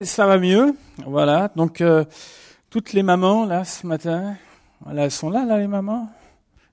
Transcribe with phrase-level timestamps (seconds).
[0.00, 0.74] Ça va mieux,
[1.06, 1.52] voilà.
[1.54, 2.04] Donc euh,
[2.68, 4.36] toutes les mamans là ce matin,
[4.80, 6.08] voilà, elles sont là, là les mamans.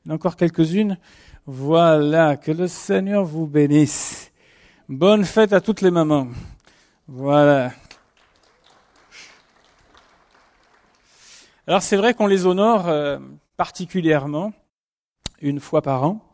[0.03, 0.97] Il y en a encore quelques-unes.
[1.45, 4.31] Voilà, que le Seigneur vous bénisse.
[4.89, 6.29] Bonne fête à toutes les mamans.
[7.07, 7.71] Voilà.
[11.67, 13.19] Alors c'est vrai qu'on les honore euh,
[13.55, 14.51] particulièrement
[15.41, 16.25] une fois par an.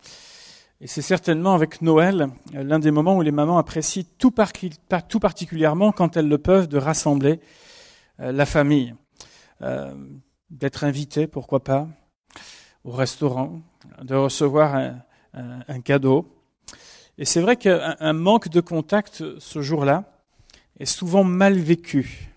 [0.80, 5.92] Et c'est certainement avec Noël euh, l'un des moments où les mamans apprécient tout, particulièrement
[5.92, 7.40] quand elles le peuvent de rassembler
[8.20, 8.94] euh, la famille,
[9.64, 9.96] euh,
[10.52, 11.88] d'être invitées, pourquoi pas,
[12.84, 13.60] au restaurant,
[14.04, 15.00] de recevoir un,
[15.34, 16.28] un cadeau.
[17.18, 20.04] Et c'est vrai qu'un manque de contact ce jour-là
[20.80, 22.32] est souvent mal vécu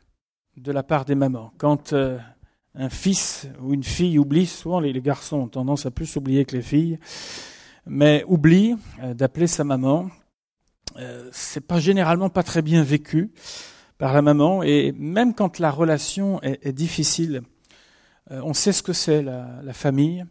[0.57, 1.53] de la part des mamans.
[1.59, 6.45] Quand un fils ou une fille oublie, souvent les garçons ont tendance à plus oublier
[6.47, 6.99] que les filles,
[7.87, 10.09] mais oublie euh, d'appeler sa maman.
[10.97, 13.31] Euh, c'est pas généralement pas très bien vécu
[13.99, 17.43] par la maman et même quand la relation est, difficile,
[18.31, 20.25] euh, on sait ce que c'est la, la, famille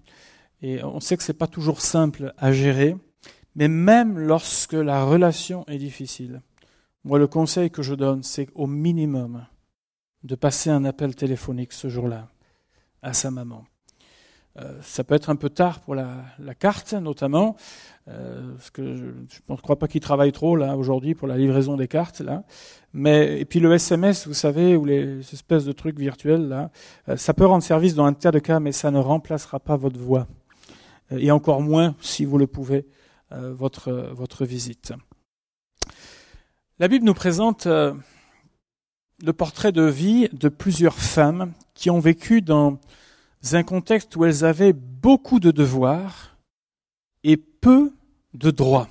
[0.62, 2.98] et on sait que c'est pas toujours simple à gérer.
[3.56, 6.42] Mais même lorsque la relation est difficile,
[7.04, 9.46] moi le conseil que je donne, c'est au minimum
[10.24, 12.28] de passer un appel téléphonique ce jour-là
[13.02, 13.66] à sa maman.
[14.60, 16.26] Euh, ça peut être un peu tard pour la,
[16.58, 17.56] carte, notamment,
[18.08, 19.06] euh, parce que je
[19.48, 22.44] ne crois pas qu'ils travaillent trop là aujourd'hui pour la livraison des cartes là.
[22.94, 26.72] Mais et puis le SMS, vous savez, ou les espèces de trucs virtuels là,
[27.08, 29.78] euh, ça peut rendre service dans un tas de cas, mais ça ne remplacera pas
[29.78, 30.28] votre voix,
[31.12, 32.86] et encore moins, si vous le pouvez,
[33.32, 34.92] votre votre visite.
[36.80, 42.80] La Bible nous présente le portrait de vie de plusieurs femmes qui ont vécu dans
[43.54, 46.38] un contexte où elles avaient beaucoup de devoirs
[47.24, 47.92] et peu
[48.34, 48.88] de droits.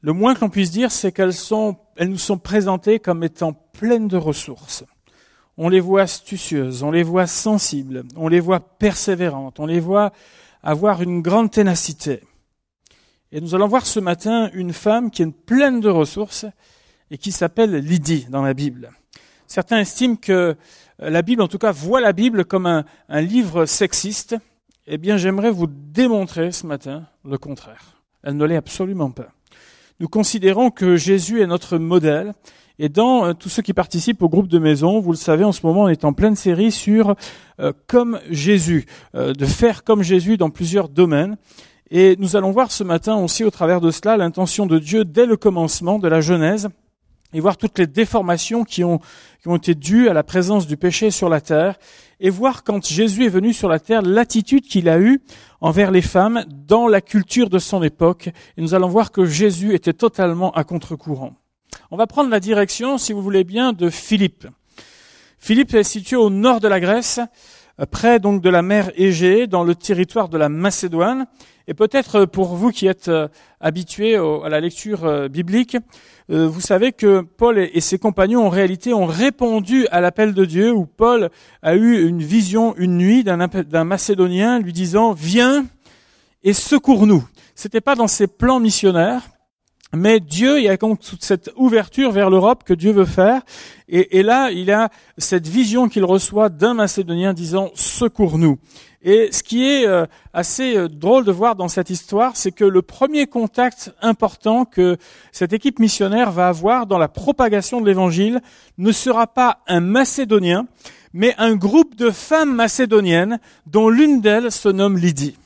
[0.00, 3.52] Le moins que l'on puisse dire, c'est qu'elles sont, elles nous sont présentées comme étant
[3.52, 4.84] pleines de ressources.
[5.56, 10.12] On les voit astucieuses, on les voit sensibles, on les voit persévérantes, on les voit
[10.62, 12.22] avoir une grande ténacité.
[13.32, 16.46] Et nous allons voir ce matin une femme qui est pleine de ressources
[17.10, 18.92] et qui s'appelle Lydie dans la Bible.
[19.46, 20.56] Certains estiment que
[20.98, 22.84] la Bible, en tout cas, voit la Bible comme un,
[23.20, 24.36] livre sexiste,
[24.86, 28.00] eh bien, j'aimerais vous démontrer ce matin le contraire.
[28.22, 29.28] Elle ne l'est absolument pas.
[30.00, 32.32] Nous considérons que Jésus est notre modèle.
[32.80, 35.52] Et dans euh, tous ceux qui participent au groupe de maison, vous le savez, en
[35.52, 37.14] ce moment, on est en pleine série sur
[37.60, 41.36] euh, comme Jésus, euh, de faire comme Jésus dans plusieurs domaines.
[41.90, 45.26] Et nous allons voir ce matin aussi, au travers de cela, l'intention de Dieu dès
[45.26, 46.68] le commencement de la Genèse,
[47.34, 49.00] et voir toutes les déformations qui ont,
[49.42, 51.76] qui ont été dues à la présence du péché sur la terre,
[52.20, 55.20] et voir quand Jésus est venu sur la terre l'attitude qu'il a eue
[55.60, 58.30] envers les femmes dans la culture de son époque.
[58.56, 61.34] Et nous allons voir que Jésus était totalement à contre-courant.
[61.90, 64.46] On va prendre la direction, si vous voulez bien, de Philippe.
[65.38, 67.20] Philippe est situé au nord de la Grèce,
[67.90, 71.26] près donc de la mer Égée, dans le territoire de la Macédoine.
[71.66, 73.28] Et peut-être pour vous qui êtes euh,
[73.60, 75.78] habitués à la lecture euh, biblique,
[76.30, 80.44] euh, vous savez que Paul et ses compagnons en réalité ont répondu à l'appel de
[80.44, 81.30] Dieu, où Paul
[81.62, 85.66] a eu une vision une nuit d'un Macédonien lui disant Viens
[86.42, 87.24] et secours-nous.
[87.54, 89.22] C'était pas dans ses plans missionnaires,
[89.96, 93.42] mais Dieu, il y a donc toute cette ouverture vers l'Europe que Dieu veut faire.
[93.88, 94.88] Et, là, il a
[95.18, 98.58] cette vision qu'il reçoit d'un Macédonien disant Secours-nous.
[99.02, 102.64] Et ce qui est euh, assez euh, drôle de voir dans cette histoire, c'est que
[102.64, 104.96] le premier contact important que
[105.30, 108.40] cette équipe missionnaire va avoir dans la propagation de l'évangile
[108.78, 110.66] ne sera pas un Macédonien,
[111.12, 115.36] mais un groupe de femmes macédoniennes dont l'une d'elles se nomme Lydie.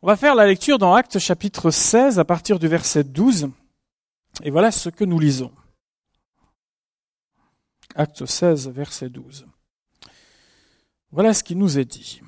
[0.00, 3.48] On va faire la lecture dans Actes chapitre 16 à partir du verset 12.
[4.42, 5.52] Et voilà ce que nous lisons.
[7.94, 9.46] Acte 16, verset 12.
[11.12, 12.20] Voilà ce qui nous est dit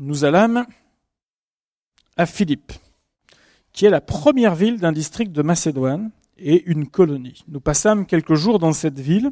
[0.00, 0.66] nous allâmes
[2.16, 2.72] à Philippe,
[3.72, 7.44] qui est la première ville d'un district de Macédoine et une colonie.
[7.48, 9.30] Nous passâmes quelques jours dans cette ville.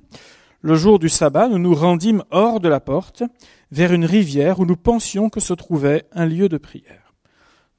[0.63, 3.23] Le jour du sabbat, nous nous rendîmes hors de la porte,
[3.71, 7.00] vers une rivière où nous pensions que se trouvait un lieu de prière.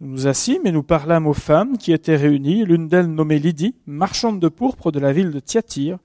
[0.01, 2.65] Nous nous assîmes et nous parlâmes aux femmes qui étaient réunies.
[2.65, 5.99] L'une d'elles, nommée Lydie, marchande de pourpre de la ville de Thyatire,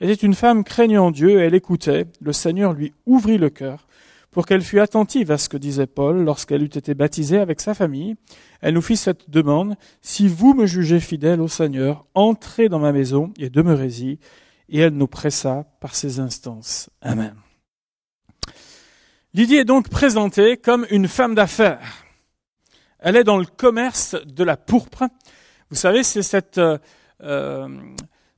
[0.00, 2.06] était une femme craignant Dieu et elle écoutait.
[2.22, 3.86] Le Seigneur lui ouvrit le cœur
[4.30, 7.74] pour qu'elle fût attentive à ce que disait Paul lorsqu'elle eut été baptisée avec sa
[7.74, 8.16] famille.
[8.62, 12.92] Elle nous fit cette demande, Si vous me jugez fidèle au Seigneur, entrez dans ma
[12.92, 14.18] maison et demeurez-y.
[14.70, 16.88] Et elle nous pressa par ses instances.
[17.02, 17.34] Amen.
[19.34, 22.01] Lydie est donc présentée comme une femme d'affaires.
[23.02, 25.04] Elle est dans le commerce de la pourpre.
[25.70, 27.68] Vous savez, c'est cette, euh,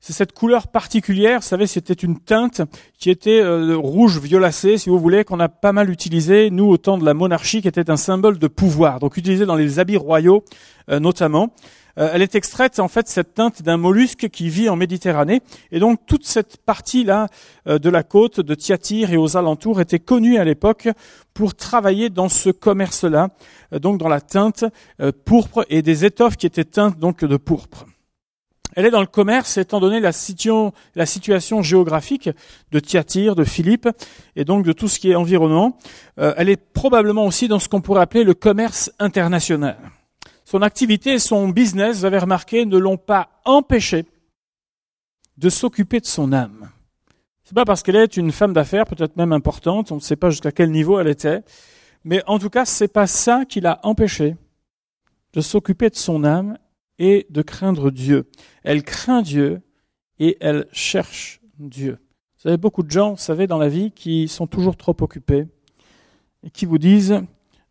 [0.06, 2.60] c'est cette couleur particulière, vous savez, c'était une teinte
[2.98, 6.76] qui était euh, rouge violacé, si vous voulez, qu'on a pas mal utilisé, nous, au
[6.76, 9.96] temps de la monarchie, qui était un symbole de pouvoir, donc utilisé dans les habits
[9.96, 10.44] royaux
[10.90, 11.54] euh, notamment.
[11.96, 15.40] Euh, elle est extraite, en fait, cette teinte d'un mollusque qui vit en Méditerranée,
[15.72, 17.28] et donc toute cette partie-là
[17.64, 20.90] de la côte, de Thyatire et aux alentours, était connue à l'époque
[21.32, 23.30] pour travailler dans ce commerce-là,
[23.72, 24.66] donc dans la teinte
[25.24, 27.86] pourpre et des étoffes qui étaient teintes donc de pourpre.
[28.74, 30.72] Elle est dans le commerce étant donné la, situation,
[31.62, 32.28] géographique
[32.72, 33.88] de Thyatire, de Philippe,
[34.36, 35.78] et donc de tout ce qui est environnement.
[36.18, 39.78] Euh, elle est probablement aussi dans ce qu'on pourrait appeler le commerce international.
[40.44, 44.04] Son activité et son business, vous avez remarqué, ne l'ont pas empêché
[45.38, 46.70] de s'occuper de son âme.
[47.44, 50.30] C'est pas parce qu'elle est une femme d'affaires, peut-être même importante, on ne sait pas
[50.30, 51.42] jusqu'à quel niveau elle était,
[52.04, 54.36] mais en tout cas, c'est pas ça qui l'a empêché
[55.32, 56.58] de s'occuper de son âme
[56.98, 58.30] et de craindre Dieu.
[58.62, 59.60] Elle craint Dieu
[60.18, 61.98] et elle cherche Dieu.
[62.42, 65.46] Vous avez beaucoup de gens, vous savez, dans la vie qui sont toujours trop occupés
[66.42, 67.22] et qui vous disent,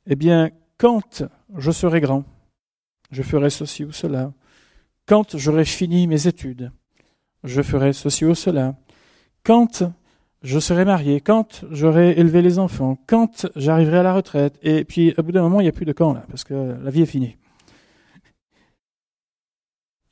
[0.08, 1.24] eh bien, quand
[1.56, 2.26] je serai grand,
[3.12, 4.34] je ferai ceci ou cela.
[5.06, 6.72] Quand j'aurai fini mes études,
[7.44, 8.76] je ferai ceci ou cela.
[9.44, 9.84] Quand
[10.44, 14.60] je serai marié, quand j'aurai élevé les enfants, quand j'arriverai à la retraite.
[14.62, 16.54] Et puis, à bout d'un moment, il n'y a plus de quand, là, parce que
[16.82, 17.38] la vie est finie.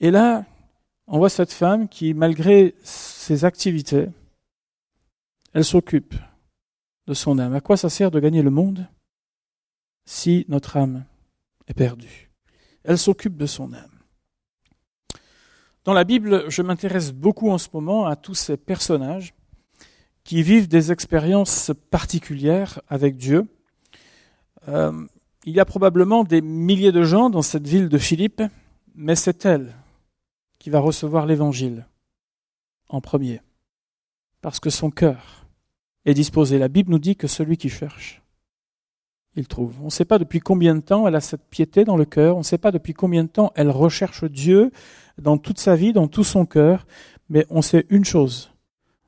[0.04, 0.46] Et là,
[1.06, 4.08] on voit cette femme qui, malgré ses activités,
[5.54, 6.16] elle s'occupe
[7.06, 7.54] de son âme.
[7.54, 8.88] À quoi ça sert de gagner le monde
[10.06, 11.06] si notre âme
[11.68, 12.32] est perdue?
[12.84, 13.92] Elle s'occupe de son âme.
[15.84, 19.36] Dans la Bible, je m'intéresse beaucoup en ce moment à tous ces personnages
[20.24, 23.46] qui vivent des expériences particulières avec Dieu.
[24.68, 25.06] Euh,
[25.46, 28.42] il y a probablement des milliers de gens dans cette ville de Philippe,
[28.96, 29.76] mais c'est elle
[30.62, 31.88] qui va recevoir l'évangile
[32.88, 33.42] en premier.
[34.42, 35.48] Parce que son cœur
[36.06, 36.60] est disposé.
[36.60, 38.22] La Bible nous dit que celui qui cherche,
[39.36, 39.74] il trouve.
[39.82, 42.36] On ne sait pas depuis combien de temps elle a cette piété dans le cœur,
[42.36, 44.72] on ne sait pas depuis combien de temps elle recherche Dieu
[45.18, 46.86] dans toute sa vie, dans tout son cœur,
[47.28, 48.52] mais on sait une chose,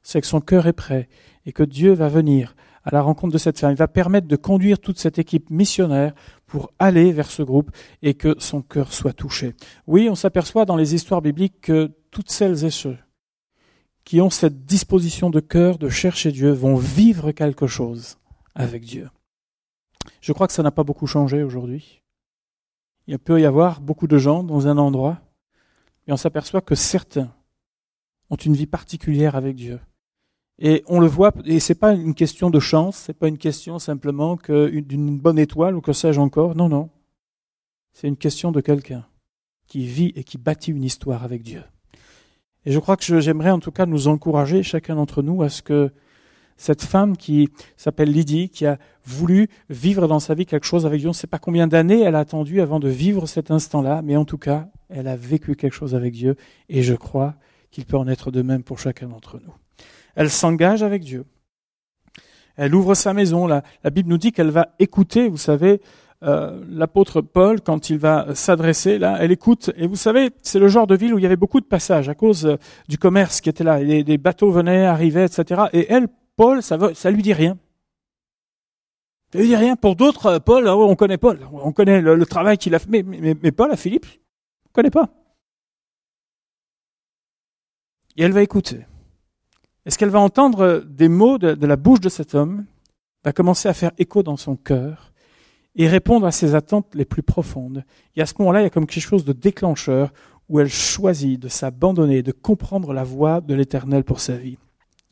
[0.02, 1.08] c'est que son cœur est prêt
[1.46, 3.72] et que Dieu va venir à la rencontre de cette femme.
[3.72, 6.14] Il va permettre de conduire toute cette équipe missionnaire
[6.46, 7.72] pour aller vers ce groupe
[8.02, 9.56] et que son cœur soit touché.
[9.88, 12.98] Oui, on s'aperçoit dans les histoires bibliques que toutes celles et ceux
[14.04, 18.18] qui ont cette disposition de cœur de chercher Dieu vont vivre quelque chose
[18.54, 19.10] avec Dieu.
[20.22, 22.02] Je crois que ça n'a pas beaucoup changé aujourd'hui.
[23.08, 25.22] Il peut y avoir beaucoup de gens dans un endroit,
[26.08, 27.34] et on s'aperçoit que certains
[28.30, 29.80] ont une vie particulière avec Dieu.
[30.60, 33.80] Et on le voit, et c'est pas une question de chance, c'est pas une question
[33.80, 36.56] simplement d'une bonne étoile ou que sais-je encore.
[36.56, 36.90] Non, non.
[37.92, 39.06] C'est une question de quelqu'un
[39.68, 41.64] qui vit et qui bâtit une histoire avec Dieu.
[42.66, 45.62] Et je crois que j'aimerais en tout cas nous encourager, chacun d'entre nous, à ce
[45.62, 45.92] que
[46.56, 51.00] cette femme qui s'appelle Lydie, qui a voulu vivre dans sa vie quelque chose avec
[51.00, 54.02] Dieu, on ne sait pas combien d'années elle a attendu avant de vivre cet instant-là,
[54.04, 56.36] mais en tout cas, elle a vécu quelque chose avec Dieu,
[56.70, 57.36] et je crois
[57.72, 59.54] qu'il peut en être de même pour chacun d'entre nous.
[60.16, 61.26] Elle s'engage avec Dieu.
[62.56, 63.48] Elle ouvre sa maison.
[63.48, 65.82] La, Bible nous dit qu'elle va écouter, vous savez,
[66.24, 69.72] euh, l'apôtre Paul, quand il va s'adresser, là, elle écoute.
[69.76, 72.10] Et vous savez, c'est le genre de ville où il y avait beaucoup de passages
[72.10, 72.58] à cause euh,
[72.88, 73.84] du commerce qui était là.
[73.84, 75.64] Des bateaux venaient, arrivaient, etc.
[75.74, 77.58] Et elle, Paul, ça, ne ça lui dit rien.
[79.34, 79.76] Ça lui dit rien.
[79.76, 81.40] Pour d'autres, euh, Paul, oh, on connaît Paul.
[81.52, 83.04] On connaît le, travail qu'il a fait.
[83.04, 84.06] Mais, Paul, à Philippe,
[84.68, 85.10] on connaît pas.
[88.16, 88.86] Et elle va écouter.
[89.86, 92.66] Est-ce qu'elle va entendre des mots de, la bouche de cet homme,
[93.24, 95.12] va commencer à faire écho dans son cœur
[95.76, 97.84] et répondre à ses attentes les plus profondes.
[98.16, 100.14] Et à ce moment-là, il y a comme quelque chose de déclencheur
[100.50, 104.58] où elle choisit de s'abandonner, de comprendre la voie de l'Éternel pour sa vie.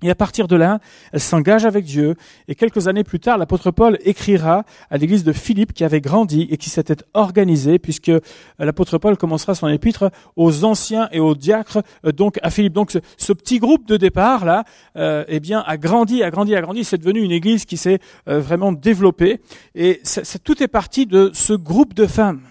[0.04, 0.80] Et à partir de là,
[1.12, 2.16] elle s'engage avec Dieu.
[2.48, 6.48] Et quelques années plus tard, l'apôtre Paul écrira à l'église de Philippe qui avait grandi
[6.50, 8.20] et qui s'était organisée, puisque euh,
[8.58, 12.74] l'apôtre Paul commencera son épître aux anciens et aux diacres, euh, donc à Philippe.
[12.74, 14.64] Donc ce, petit groupe de départ là,
[14.98, 16.84] euh, eh bien, a grandi, a grandi, a grandi.
[16.84, 19.42] C'est devenu une église qui s'est vraiment développée.
[19.76, 20.02] Et
[20.44, 22.42] tout est parti de ce groupe de femmes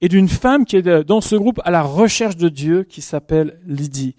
[0.00, 3.60] et d'une femme qui est dans ce groupe à la recherche de Dieu, qui s'appelle
[3.66, 4.16] Lydie.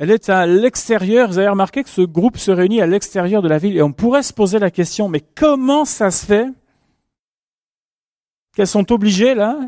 [0.00, 1.28] Elle est à l'extérieur.
[1.28, 3.92] Vous avez remarqué que ce groupe se réunit à l'extérieur de la ville et on
[3.92, 6.46] pourrait se poser la question, mais comment ça se fait
[8.54, 9.58] qu'elles sont obligées là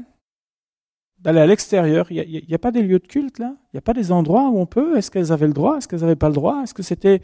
[1.18, 2.12] d'aller à l'extérieur?
[2.12, 3.56] Il n'y a, pas des lieux de culte là?
[3.64, 4.96] Il n'y a pas des endroits où on peut?
[4.96, 5.78] Est-ce qu'elles avaient le droit?
[5.78, 6.62] Est-ce qu'elles n'avaient pas le droit?
[6.62, 7.22] Est-ce que c'était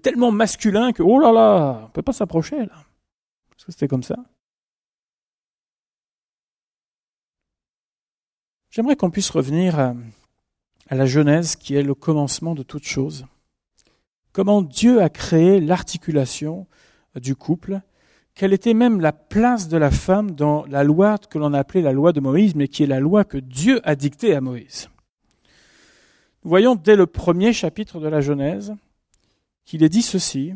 [0.00, 2.86] tellement masculin que oh là là, on peut pas s'approcher là?
[3.54, 4.16] Est-ce que c'était comme ça?
[8.70, 9.78] J'aimerais qu'on puisse revenir
[10.88, 13.26] à la Genèse qui est le commencement de toute chose.
[14.32, 16.66] Comment Dieu a créé l'articulation
[17.14, 17.80] du couple,
[18.34, 21.80] quelle était même la place de la femme dans la loi que l'on a appelée
[21.80, 24.90] la loi de Moïse, mais qui est la loi que Dieu a dictée à Moïse.
[26.44, 28.74] Nous voyons dès le premier chapitre de la Genèse
[29.64, 30.52] qu'il est dit ceci,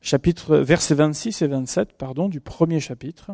[0.00, 3.30] chapitre, versets 26 et 27, pardon, du premier chapitre.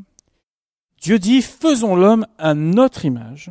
[1.01, 3.51] Dieu dit, faisons l'homme à notre image,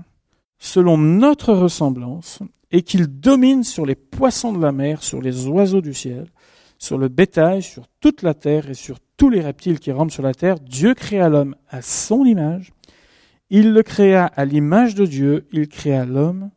[0.60, 2.40] selon notre ressemblance,
[2.72, 6.28] et qu'il domine sur les poissons de la mer, sur les oiseaux du ciel,
[6.78, 10.24] sur le bétail, sur toute la terre et sur tous les reptiles qui rampent sur
[10.24, 10.60] la terre.
[10.60, 12.72] Dieu créa l'homme à son image.
[13.50, 15.48] Il le créa à l'image de Dieu.
[15.52, 16.50] Il créa l'homme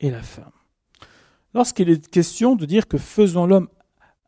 [0.00, 0.50] et la femme.
[1.54, 3.68] Lorsqu'il est question de dire que faisons l'homme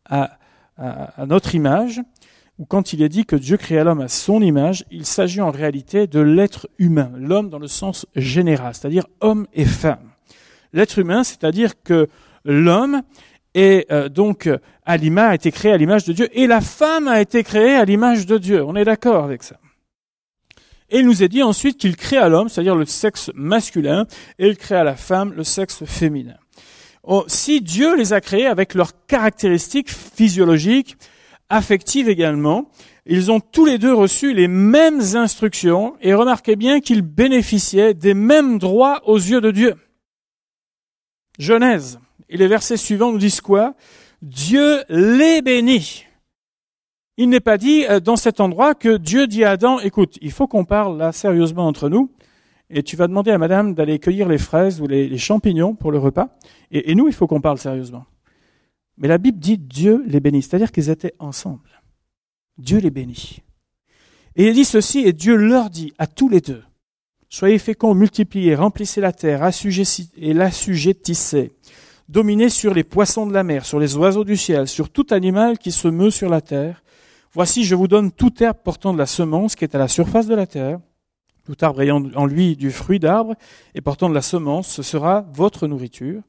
[0.04, 0.38] à,
[0.76, 2.00] à, notre image,
[2.58, 5.50] ou quand il est dit que Dieu créa l'homme à son image, il s'agit en
[5.50, 10.13] réalité de l'être humain, l'homme dans le sens général, c'est-à-dire homme et femme.
[10.74, 12.08] L'être humain, c'est-à-dire que
[12.44, 13.00] l'homme
[13.54, 14.50] est euh, donc
[14.84, 17.76] à l'image, a été créé à l'image de Dieu, et la femme a été créée
[17.76, 18.62] à l'image de Dieu.
[18.62, 19.56] On est d'accord avec ça.
[20.90, 24.06] Et il nous est dit ensuite qu'il créa l'homme, c'est-à-dire le sexe masculin,
[24.38, 26.36] et il créa la femme, le sexe féminin.
[27.04, 30.96] Oh, si Dieu les a créés avec leurs caractéristiques physiologiques,
[31.48, 32.70] affectives également,
[33.06, 38.14] ils ont tous les deux reçu les mêmes instructions et remarquez bien qu'ils bénéficiaient des
[38.14, 39.74] mêmes droits aux yeux de Dieu.
[41.38, 41.98] Genèse.
[42.28, 43.74] Et les versets suivants nous disent quoi?
[44.22, 46.04] Dieu les bénit.
[47.16, 50.32] Il n'est pas dit euh, dans cet endroit que Dieu dit à Adam, écoute, il
[50.32, 52.10] faut qu'on parle là sérieusement entre nous
[52.70, 55.98] et tu vas demander à madame d'aller cueillir les fraises ou les, champignons pour le
[55.98, 56.36] repas,
[56.70, 58.04] et, nous, il faut qu'on parle sérieusement.
[58.96, 61.82] Mais la Bible dit Dieu les bénit, c'est-à-dire qu'ils étaient ensemble.
[62.58, 63.40] Dieu les bénit.
[64.36, 66.62] Et il dit ceci, et Dieu leur dit à tous les deux,
[67.34, 69.42] Soyez féconds, multipliez, remplissez la terre,
[70.16, 71.50] et l'assujettissez,
[72.08, 75.58] dominez sur les poissons de la mer, sur les oiseaux du ciel, sur tout animal
[75.58, 76.84] qui se meut sur la terre.
[77.32, 80.28] Voici, je vous donne toute herbe portant de la semence qui est à la surface
[80.28, 80.78] de la terre,
[81.44, 83.34] tout arbre ayant en lui du fruit d'arbre
[83.74, 86.22] et portant de la semence, ce sera votre nourriture.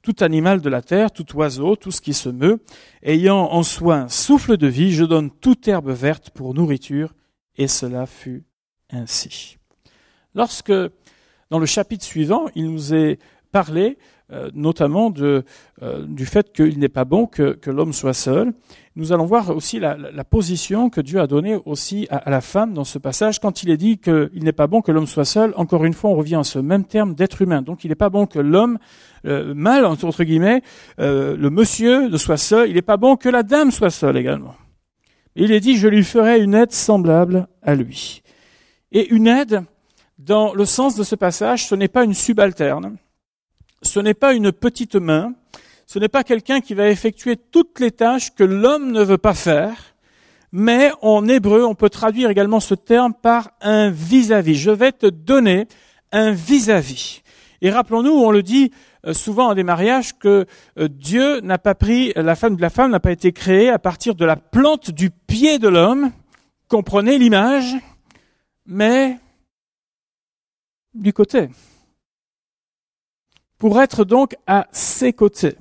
[0.00, 2.62] Tout animal de la terre, tout oiseau, tout ce qui se meut,
[3.02, 7.14] ayant en soi un souffle de vie, je donne toute herbe verte pour nourriture,
[7.56, 8.44] et cela fut
[8.90, 9.56] ainsi.
[10.34, 10.72] Lorsque,
[11.50, 13.18] dans le chapitre suivant, il nous est
[13.50, 13.98] parlé
[14.32, 15.44] euh, notamment de,
[15.82, 18.54] euh, du fait qu'il n'est pas bon que, que l'homme soit seul.
[18.96, 22.72] Nous allons voir aussi la, la, position que Dieu a donnée aussi à, la femme
[22.72, 23.40] dans ce passage.
[23.40, 26.10] Quand il est dit qu'il n'est pas bon que l'homme soit seul, encore une fois,
[26.10, 27.60] on revient à ce même terme d'être humain.
[27.60, 28.78] Donc il n'est pas bon que l'homme,
[29.26, 30.62] euh, mal entre guillemets,
[30.98, 32.70] euh, le monsieur ne soit seul.
[32.70, 34.54] Il n'est pas bon que la dame soit seule également.
[35.36, 38.22] Il est dit, je lui ferai une aide semblable à lui.
[38.92, 39.62] Et une aide,
[40.24, 42.96] dans le sens de ce passage, ce n'est pas une subalterne
[43.82, 45.34] ce n'est pas une petite main,
[45.86, 49.34] ce n'est pas quelqu'un qui va effectuer toutes les tâches que l'homme ne veut pas
[49.34, 49.94] faire,
[50.52, 54.54] mais en hébreu, on peut traduire également ce terme par un vis-à-vis.
[54.54, 55.66] Je vais te donner
[56.12, 57.22] un vis-à-vis.
[57.62, 58.70] Et rappelons-nous, on le dit
[59.06, 60.46] euh, souvent en des mariages, que
[60.78, 63.78] euh, Dieu n'a pas pris, la femme de la femme n'a pas été créée à
[63.78, 66.10] partir de la plante du pied de l'homme,
[66.68, 67.74] comprenez l'image,
[68.66, 69.18] mais
[70.94, 71.48] du côté
[73.62, 75.56] pour être donc à ses côtés.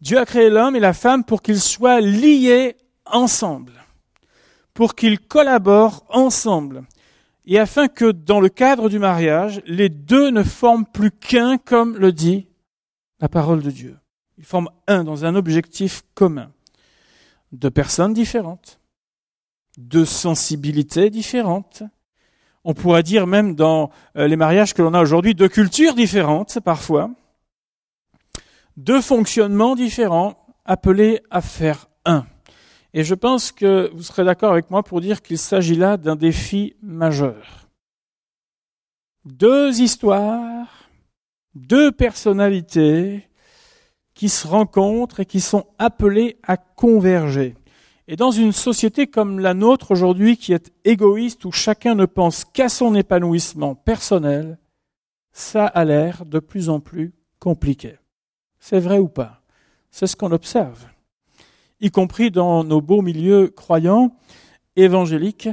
[0.00, 3.72] Dieu a créé l'homme et la femme pour qu'ils soient liés ensemble,
[4.72, 6.84] pour qu'ils collaborent ensemble,
[7.46, 11.96] et afin que dans le cadre du mariage, les deux ne forment plus qu'un, comme
[11.96, 12.46] le dit
[13.18, 13.98] la parole de Dieu.
[14.38, 16.52] Ils forment un dans un objectif commun.
[17.50, 18.78] Deux personnes différentes,
[19.78, 21.82] deux sensibilités différentes,
[22.66, 26.58] on pourrait dire même dans euh, les mariages que l'on a aujourd'hui, deux cultures différentes
[26.58, 27.10] parfois,
[28.76, 32.26] deux fonctionnements différents appelés à faire un.
[32.92, 36.16] Et je pense que vous serez d'accord avec moi pour dire qu'il s'agit là d'un
[36.16, 37.68] défi majeur.
[39.24, 40.88] Deux histoires,
[41.54, 43.28] deux personnalités
[44.12, 47.54] qui se rencontrent et qui sont appelées à converger.
[48.08, 52.44] Et dans une société comme la nôtre aujourd'hui, qui est égoïste, où chacun ne pense
[52.44, 54.58] qu'à son épanouissement personnel,
[55.32, 57.96] ça a l'air de plus en plus compliqué.
[58.60, 59.42] C'est vrai ou pas?
[59.90, 60.86] C'est ce qu'on observe,
[61.80, 64.14] y compris dans nos beaux milieux croyants,
[64.76, 65.48] évangéliques,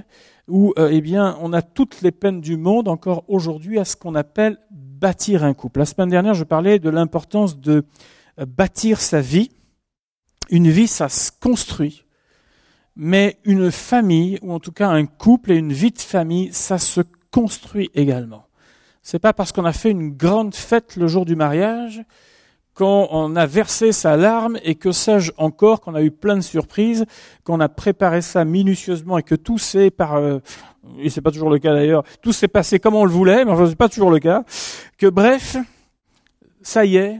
[0.47, 3.95] où euh, eh bien, on a toutes les peines du monde encore aujourd'hui à ce
[3.95, 5.79] qu'on appelle bâtir un couple.
[5.79, 7.85] La semaine dernière, je parlais de l'importance de
[8.39, 9.49] euh, bâtir sa vie.
[10.49, 12.03] Une vie, ça se construit
[12.95, 16.77] mais une famille, ou en tout cas un couple et une vie de famille, ça
[16.77, 18.45] se construit également.
[19.01, 22.03] C'est pas parce qu'on a fait une grande fête le jour du mariage
[22.73, 27.05] qu'on a versé sa larme et que sais-je encore, qu'on a eu plein de surprises,
[27.43, 30.39] qu'on a préparé ça minutieusement et que tout s'est par, euh,
[30.97, 33.51] et c'est pas toujours le cas d'ailleurs, tout s'est passé comme on le voulait, mais
[33.51, 34.43] enfin c'est pas toujours le cas,
[34.97, 35.55] que bref,
[36.63, 37.19] ça y est,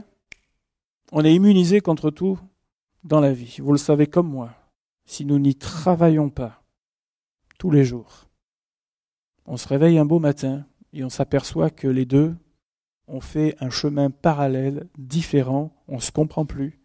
[1.12, 2.38] on est immunisé contre tout
[3.04, 3.58] dans la vie.
[3.60, 4.50] Vous le savez comme moi.
[5.06, 6.62] Si nous n'y travaillons pas
[7.58, 8.28] tous les jours,
[9.46, 12.34] on se réveille un beau matin et on s'aperçoit que les deux
[13.06, 16.80] ont fait un chemin parallèle, différent, on ne se comprend plus.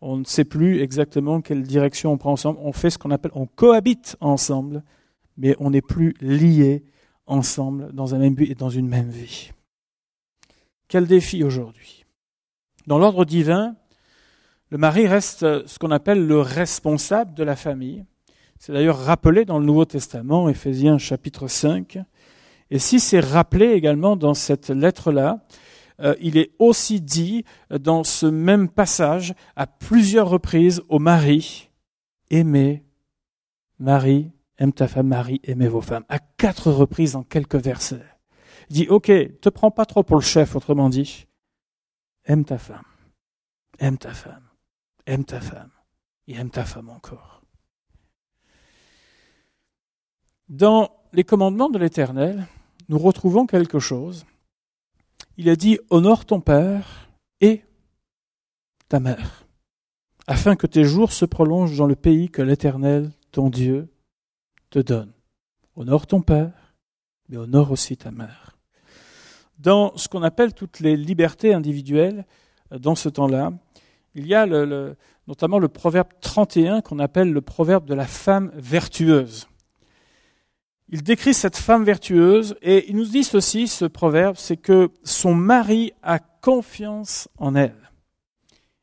[0.00, 2.58] On ne sait plus exactement quelle direction on prend ensemble.
[2.62, 4.82] On fait ce qu'on appelle, on cohabite ensemble,
[5.36, 6.84] mais on n'est plus liés
[7.26, 9.52] ensemble dans un même but et dans une même vie.
[10.88, 12.04] Quel défi aujourd'hui?
[12.86, 13.76] Dans l'ordre divin,
[14.70, 18.04] le mari reste ce qu'on appelle le responsable de la famille.
[18.58, 21.98] C'est d'ailleurs rappelé dans le Nouveau Testament, Éphésiens chapitre 5.
[22.70, 25.44] Et si c'est rappelé également dans cette lettre-là,
[26.00, 31.70] euh, il est aussi dit dans ce même passage à plusieurs reprises au mari,
[32.30, 32.82] aimez,
[33.78, 38.02] Marie, aime ta femme, Marie, aimez vos femmes, à quatre reprises en quelques versets.
[38.70, 41.26] Il dit, ok, te prends pas trop pour le chef, autrement dit,
[42.24, 42.82] aime ta femme,
[43.78, 44.43] aime ta femme
[45.06, 45.70] aime ta femme
[46.26, 47.42] et aime ta femme encore.
[50.48, 52.46] Dans les commandements de l'Éternel,
[52.88, 54.26] nous retrouvons quelque chose.
[55.36, 57.08] Il a dit Honore ton père
[57.40, 57.64] et
[58.88, 59.46] ta mère,
[60.26, 63.88] afin que tes jours se prolongent dans le pays que l'Éternel, ton Dieu,
[64.70, 65.12] te donne.
[65.76, 66.74] Honore ton père,
[67.28, 68.56] mais honore aussi ta mère.
[69.58, 72.26] Dans ce qu'on appelle toutes les libertés individuelles,
[72.70, 73.52] dans ce temps-là,
[74.14, 78.50] il y a le, notamment le proverbe 31 qu'on appelle le proverbe de la femme
[78.54, 79.48] vertueuse.
[80.88, 85.34] Il décrit cette femme vertueuse et il nous dit ceci, ce proverbe, c'est que son
[85.34, 87.90] mari a confiance en elle.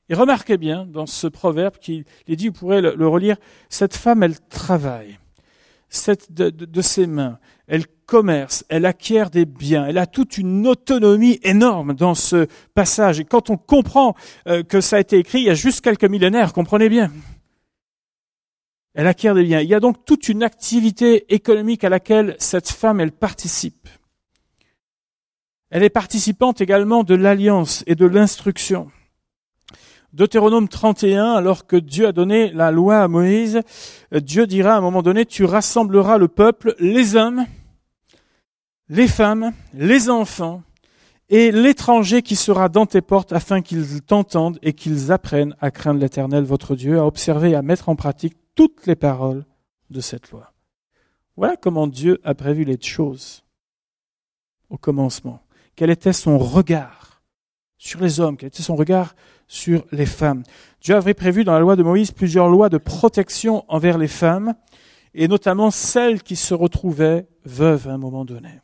[0.10, 3.38] Et remarquez bien dans ce proverbe qu'il est dit, vous pourrez le relire,
[3.70, 5.20] cette femme, elle travaille
[6.29, 7.40] de, ses mains,
[7.72, 13.22] elle commerce, elle acquiert des biens, elle a toute une autonomie énorme dans ce passage.
[13.22, 14.14] Et quand on comprend
[14.50, 17.14] euh, que ça a été écrit il y a juste quelques millénaires, comprenez bien.
[18.94, 19.62] Elle acquiert des biens.
[19.62, 23.88] Il y a donc toute une activité économique à laquelle cette femme, elle participe.
[25.70, 28.92] Elle est participante également de l'alliance et de l'instruction.
[30.12, 33.62] Deutéronome 31, alors que Dieu a donné la loi à Moïse,
[34.12, 37.46] Dieu dira à un moment donné, tu rassembleras le peuple, les hommes,
[38.92, 40.64] les femmes, les enfants
[41.30, 46.01] et l'étranger qui sera dans tes portes afin qu'ils t'entendent et qu'ils apprennent à craindre
[46.01, 49.46] l'Éternel votre Dieu, à observer et à mettre en pratique toutes les paroles
[49.92, 50.51] de cette loi.
[51.38, 53.46] Voilà comment Dieu a prévu les choses
[54.70, 55.40] au commencement.
[55.77, 57.24] Quel était son regard
[57.77, 59.16] sur les hommes, quel était son regard
[59.48, 60.44] sur les femmes.
[60.82, 64.54] Dieu avait prévu dans la loi de Moïse plusieurs lois de protection envers les femmes,
[65.14, 68.60] et notamment celles qui se retrouvaient veuves à un moment donné.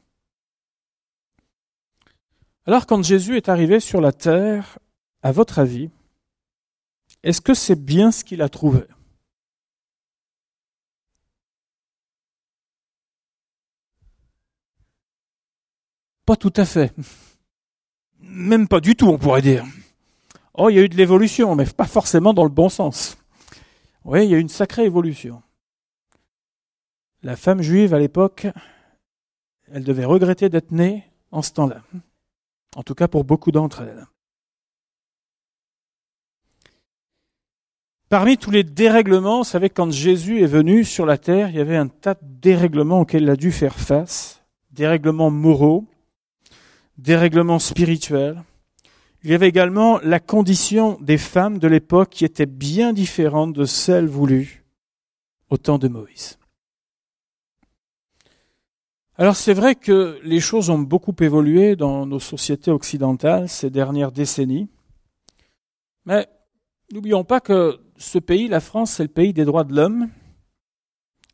[2.67, 4.77] Alors quand Jésus est arrivé sur la terre,
[5.23, 5.89] à votre avis,
[7.23, 8.81] est-ce que c'est bien ce qu'il a trouvé?
[16.25, 16.93] Pas tout à fait.
[18.19, 19.63] Même pas du tout, on pourrait dire.
[20.53, 23.17] Oh, il y a eu de l'évolution, mais pas forcément dans le bon sens.
[24.03, 25.41] Oui, il y a eu une sacrée évolution.
[27.23, 28.47] La femme juive à l'époque,
[29.71, 31.81] elle devait regretter d'être née en ce temps-là.
[32.77, 34.05] En tout cas pour beaucoup d'entre elles.
[38.07, 41.59] Parmi tous les dérèglements, vous savez, quand Jésus est venu sur la terre, il y
[41.59, 44.43] avait un tas de dérèglements auxquels il a dû faire face.
[44.69, 45.85] Dérèglements moraux,
[46.99, 48.43] dérèglements spirituels,
[49.23, 53.65] il y avait également la condition des femmes de l'époque qui était bien différente de
[53.65, 54.63] celle voulue
[55.49, 56.37] au temps de Moïse.
[59.19, 64.11] Alors c'est vrai que les choses ont beaucoup évolué dans nos sociétés occidentales ces dernières
[64.11, 64.69] décennies,
[66.05, 66.27] mais
[66.93, 70.09] n'oublions pas que ce pays, la France, c'est le pays des droits de l'homme,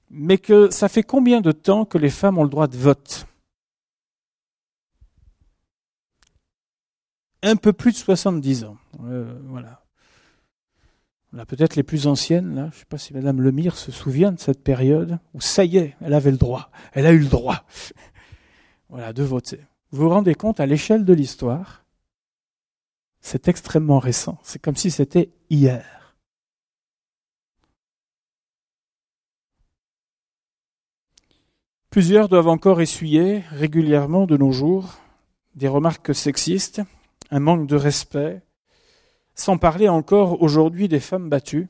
[0.10, 3.28] mais que ça fait combien de temps que les femmes ont le droit de vote?
[7.42, 8.78] Un peu plus de 70 ans.
[9.04, 9.83] Euh, voilà.
[11.40, 12.62] A peut-être les plus anciennes, là.
[12.72, 15.78] Je ne sais pas si Madame Lemire se souvient de cette période où ça y
[15.78, 16.70] est, elle avait le droit.
[16.94, 17.66] Elle a eu le droit.
[18.90, 19.60] voilà, de voter.
[19.92, 21.84] Vous vous rendez compte, à l'échelle de l'histoire,
[23.22, 24.38] c'est extrêmement récent.
[24.44, 26.18] C'est comme si c'était hier.
[31.90, 34.98] Plusieurs doivent encore essuyer régulièrement de nos jours
[35.56, 36.82] des remarques sexistes,
[37.30, 38.42] un manque de respect,
[39.36, 41.68] sans parler encore aujourd'hui des femmes battues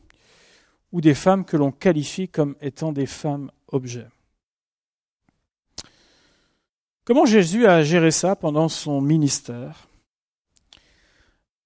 [0.91, 4.08] ou des femmes que l'on qualifie comme étant des femmes objets.
[7.06, 9.89] Comment Jésus a géré ça pendant son ministère?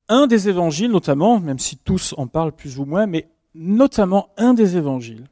[0.09, 4.53] Un des évangiles notamment, même si tous en parlent plus ou moins, mais notamment un
[4.53, 5.27] des évangiles,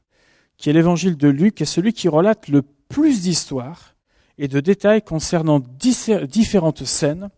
[0.57, 3.95] qui est l'évangile de Luc, est celui qui relate le plus d'histoires
[4.37, 7.29] et de détails concernant différentes scènes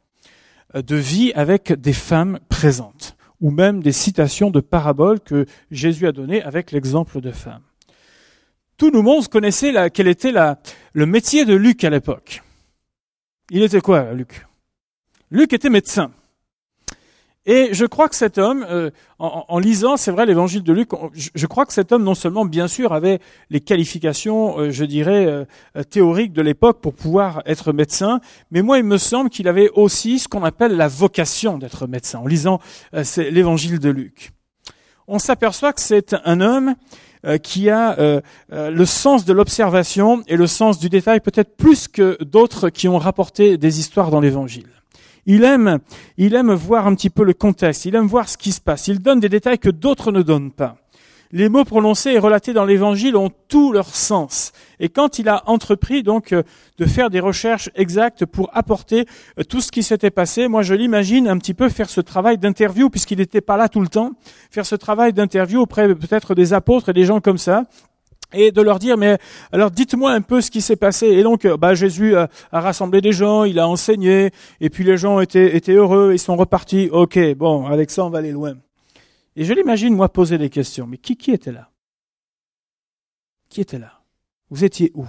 [0.74, 6.12] de vie avec des femmes présentes, ou même des citations de paraboles que Jésus a
[6.12, 7.64] données avec l'exemple de femmes.
[8.78, 10.60] Tout le monde connaissait la, quel était la,
[10.94, 12.44] le métier de Luc à l'époque.
[13.50, 14.46] Il était quoi, Luc?
[15.32, 16.12] Luc était médecin.
[17.50, 21.46] Et je crois que cet homme, euh, en, lisant, c'est vrai, l'évangile de Luc, je,
[21.48, 25.46] crois que cet homme, non seulement, bien sûr, avait les qualifications, euh, je dirais, euh,
[25.90, 28.20] théoriques de l'époque pour pouvoir être médecin,
[28.52, 32.20] mais moi, il me semble qu'il avait aussi ce qu'on appelle la vocation d'être médecin,
[32.20, 32.60] en lisant
[33.16, 34.32] l'évangile de Luc.
[35.08, 36.76] On s'aperçoit que c'est un homme
[37.44, 42.70] qui a le sens de l'observation et le sens du détail peut-être plus que d'autres
[42.70, 44.68] qui ont rapporté des histoires dans l'évangile.
[45.30, 45.80] Il aime,
[46.18, 48.88] il aime voir un petit peu le contexte, il aime voir ce qui se passe,
[48.88, 50.78] il donne des détails que d'autres ne donnent pas.
[51.34, 54.54] Les mots prononcés et relatés dans l'évangile ont tout leur sens.
[54.80, 56.44] Et quand il a entrepris donc euh,
[56.78, 59.06] de faire des recherches exactes pour apporter
[59.38, 62.38] euh, tout ce qui s'était passé, moi je l'imagine un petit peu faire ce travail
[62.38, 64.14] d'interview puisqu'il n'était pas là tout le temps,
[64.50, 67.66] faire ce travail d'interview auprès peut-être des apôtres et des gens comme ça,
[68.34, 69.18] et de leur dire mais
[69.52, 71.08] alors dites-moi un peu ce qui s'est passé.
[71.08, 75.20] Et donc bah Jésus a, rassemblé des gens il a enseigné et puis les gens
[75.20, 76.90] étaient étaient heureux ils sont repartis.
[76.92, 78.56] Ok bon avec ça on va aller loin.
[79.36, 80.88] Et je l'imagine moi poser des questions.
[80.88, 81.70] Mais qui qui était là?
[83.50, 84.02] Qui était là?
[84.50, 85.08] Vous étiez où?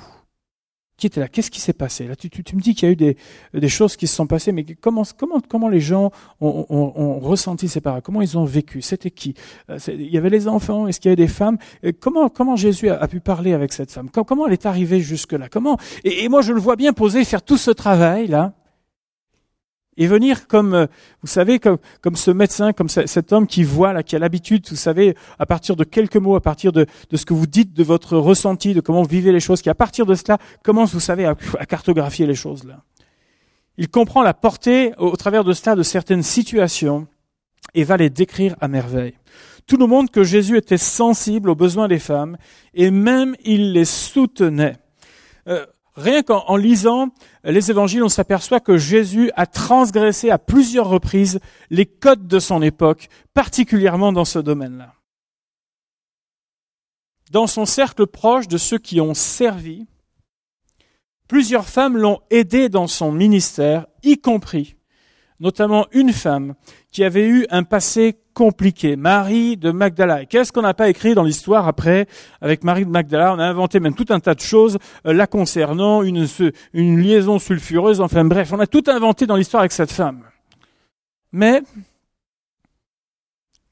[0.99, 2.07] Qui était là Qu'est-ce qui s'est passé?
[2.07, 3.15] Là, tu, me dis qu'il y a eu
[3.55, 7.19] des, choses qui se sont passées, mais comment, comment, comment les gens ont, ont, ont
[7.21, 8.03] ressenti ces paroles?
[8.03, 8.83] Comment ils ont vécu?
[8.83, 9.35] C'était qui?
[9.71, 11.57] Euh, Il y avait les enfants Est-ce qu'il y avait des femmes?
[12.01, 14.11] Comment, comment Jésus a, pu parler avec cette femme?
[14.11, 15.79] Comment elle est arrivée jusque là Comment?
[16.05, 18.55] Et, et, moi, je le vois bien poser, faire tout ce travail là,
[19.99, 20.87] et venir comme, euh,
[21.23, 24.65] vous savez, comme, comme ce médecin, comme cet homme qui voit, là, qui a l'habitude,
[24.71, 27.75] vous savez, à partir de quelques mots, à partir de, de, ce que vous dites,
[27.75, 30.95] de votre ressenti, de comment vous vivez les choses, qui à partir de cela commence,
[30.95, 31.35] vous savez, à,
[31.67, 32.83] cartographier les choses là.
[33.77, 37.07] Il comprend la portée au, travers de cela de certaines situations
[37.75, 39.15] et va les décrire à merveille.
[39.67, 42.39] Tout le monde que Jésus était sensible aux besoins des femmes
[42.75, 44.79] et même il les soutenait.
[45.47, 45.67] Euh,
[45.99, 47.09] Rien qu'en lisant
[47.43, 52.63] les évangiles, on s'aperçoit que Jésus a transgressé à plusieurs reprises les codes de son
[52.63, 54.95] époque, particulièrement dans ce domaine-là.
[57.33, 59.89] Dans son cercle proche de ceux qui ont servi,
[61.27, 64.77] plusieurs femmes l'ont aidé dans son ministère, y compris
[65.41, 66.55] notamment une femme
[66.93, 70.25] qui avait eu un passé compliqué, Marie de Magdala.
[70.25, 72.07] Qu'est-ce qu'on n'a pas écrit dans l'histoire après
[72.41, 73.35] avec Marie de Magdala?
[73.35, 76.25] On a inventé même tout un tas de choses euh, la concernant, une,
[76.73, 80.23] une liaison sulfureuse, enfin bref, on a tout inventé dans l'histoire avec cette femme.
[81.33, 81.63] Mais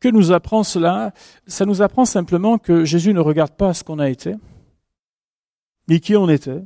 [0.01, 1.13] que nous apprend cela?
[1.47, 4.35] Ça nous apprend simplement que Jésus ne regarde pas à ce qu'on a été,
[5.87, 6.65] ni qui on était,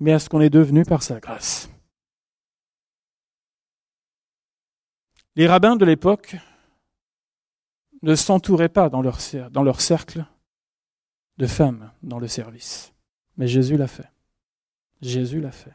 [0.00, 1.70] mais à ce qu'on est devenu par sa grâce.
[5.36, 6.34] Les rabbins de l'époque
[8.02, 9.20] ne s'entouraient pas dans leur,
[9.80, 10.24] cercle
[11.38, 12.92] de femmes dans le service.
[13.36, 14.10] Mais Jésus l'a fait.
[15.00, 15.74] Jésus l'a fait.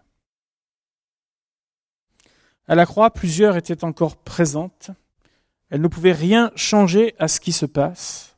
[2.68, 4.92] À la croix, plusieurs étaient encore présentes.
[5.70, 8.38] Elles ne pouvaient rien changer à ce qui se passe.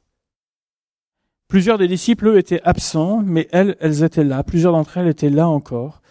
[1.48, 4.44] Plusieurs des disciples, eux, étaient absents, mais elles, elles étaient là.
[4.44, 6.02] Plusieurs d'entre elles étaient là encore.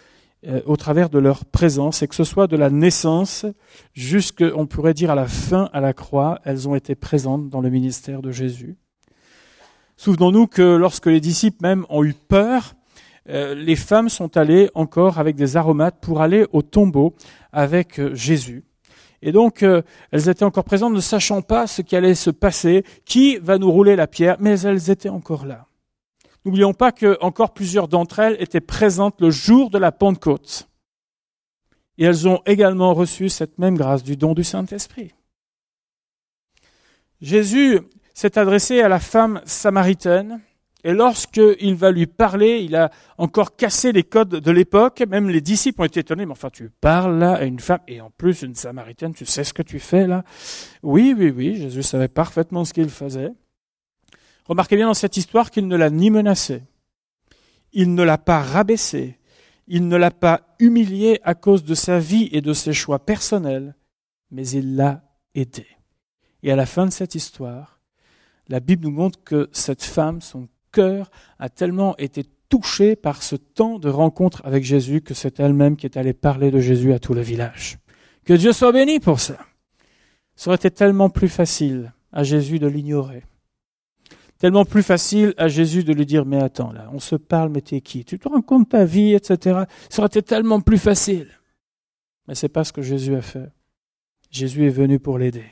[0.46, 3.46] Euh, au travers de leur présence, et que ce soit de la naissance
[3.94, 7.70] jusqu'on pourrait dire à la fin à la croix, elles ont été présentes dans le
[7.70, 8.76] ministère de Jésus.
[9.96, 12.74] Souvenons-nous que lorsque les disciples même ont eu peur,
[13.30, 17.14] euh, les femmes sont allées encore avec des aromates pour aller au tombeau
[17.50, 18.64] avec euh, Jésus.
[19.22, 23.38] Et donc, elles étaient encore présentes, ne sachant pas ce qui allait se passer, qui
[23.38, 25.64] va nous rouler la pierre, mais elles étaient encore là.
[26.44, 30.68] N'oublions pas que encore plusieurs d'entre elles étaient présentes le jour de la Pentecôte.
[31.96, 35.14] Et elles ont également reçu cette même grâce du don du Saint-Esprit.
[37.20, 37.80] Jésus
[38.12, 40.40] s'est adressé à la femme samaritaine
[40.86, 45.02] et lorsqu'il va lui parler, il a encore cassé les codes de l'époque.
[45.08, 46.26] Même les disciples ont été étonnés.
[46.26, 49.44] Mais enfin, tu parles là à une femme et en plus une samaritaine, tu sais
[49.44, 50.24] ce que tu fais là?
[50.82, 51.56] Oui, oui, oui.
[51.56, 53.32] Jésus savait parfaitement ce qu'il faisait.
[54.46, 56.62] Remarquez bien dans cette histoire qu'il ne l'a ni menacé,
[57.72, 59.18] il ne l'a pas rabaissé,
[59.66, 63.74] il ne l'a pas humiliée à cause de sa vie et de ses choix personnels,
[64.30, 65.02] mais il l'a
[65.34, 65.66] aidée.
[66.42, 67.80] Et à la fin de cette histoire,
[68.48, 73.36] la Bible nous montre que cette femme, son cœur a tellement été touché par ce
[73.36, 76.98] temps de rencontre avec Jésus que c'est elle-même qui est allée parler de Jésus à
[76.98, 77.78] tout le village.
[78.24, 79.38] Que Dieu soit béni pour ça.
[80.36, 83.22] Ça aurait été tellement plus facile à Jésus de l'ignorer.
[84.44, 87.62] Tellement plus facile à Jésus de lui dire, mais attends là, on se parle, mais
[87.62, 88.04] t'es qui?
[88.04, 89.60] Tu te rends compte ta vie, etc.
[89.88, 91.28] Ça aurait été tellement plus facile.
[92.28, 93.50] Mais c'est pas ce que Jésus a fait.
[94.30, 95.46] Jésus est venu pour l'aider.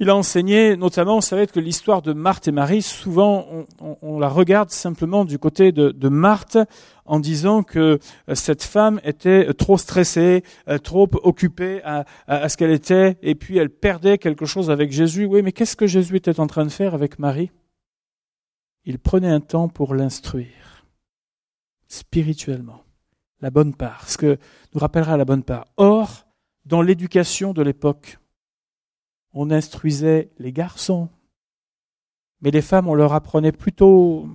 [0.00, 4.28] Il a enseigné, notamment, vous savez que l'histoire de Marthe et Marie, souvent, on, la
[4.28, 6.58] regarde simplement du côté de, Marthe
[7.04, 12.56] en disant que euh, cette femme était trop stressée, euh, trop occupée à, à ce
[12.56, 15.24] qu'elle était, et puis elle perdait quelque chose avec Jésus.
[15.24, 17.50] Oui, mais qu'est-ce que Jésus était en train de faire avec Marie?
[18.84, 20.84] Il prenait un temps pour l'instruire,
[21.88, 22.84] spirituellement,
[23.40, 24.38] la bonne part, ce que
[24.74, 25.66] nous rappellera la bonne part.
[25.76, 26.26] Or,
[26.66, 28.18] dans l'éducation de l'époque,
[29.32, 31.08] on instruisait les garçons,
[32.40, 34.28] mais les femmes, on leur apprenait plutôt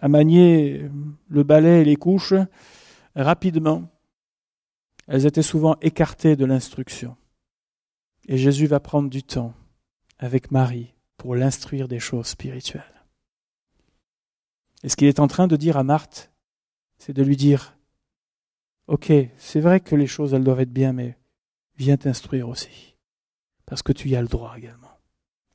[0.00, 0.88] à manier
[1.28, 2.34] le balai et les couches
[3.14, 3.88] rapidement.
[5.08, 7.16] Elles étaient souvent écartées de l'instruction.
[8.28, 9.54] Et Jésus va prendre du temps
[10.18, 13.04] avec Marie pour l'instruire des choses spirituelles.
[14.82, 16.30] Et ce qu'il est en train de dire à Marthe,
[16.98, 17.76] c'est de lui dire,
[18.86, 21.18] OK, c'est vrai que les choses, elles doivent être bien, mais
[21.76, 22.89] viens t'instruire aussi
[23.70, 24.98] parce que tu y as le droit également.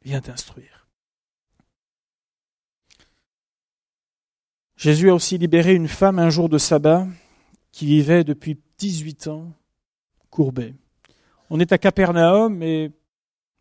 [0.01, 0.87] Viens t'instruire.
[4.77, 7.07] Jésus a aussi libéré une femme un jour de sabbat
[7.73, 9.51] qui vivait depuis 18 ans
[10.29, 10.73] courbée.
[11.49, 12.91] On est à Capernaum et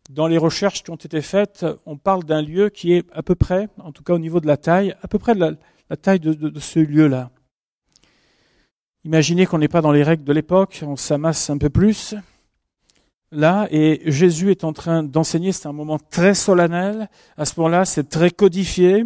[0.09, 3.35] dans les recherches qui ont été faites, on parle d'un lieu qui est à peu
[3.35, 5.51] près, en tout cas au niveau de la taille, à peu près la,
[5.97, 7.29] taille de ce lieu-là.
[9.03, 12.15] Imaginez qu'on n'est pas dans les règles de l'époque, on s'amasse un peu plus
[13.35, 15.51] là et Jésus est en train d'enseigner.
[15.51, 17.09] C'est un moment très solennel.
[17.37, 19.05] À ce moment-là, c'est très codifié.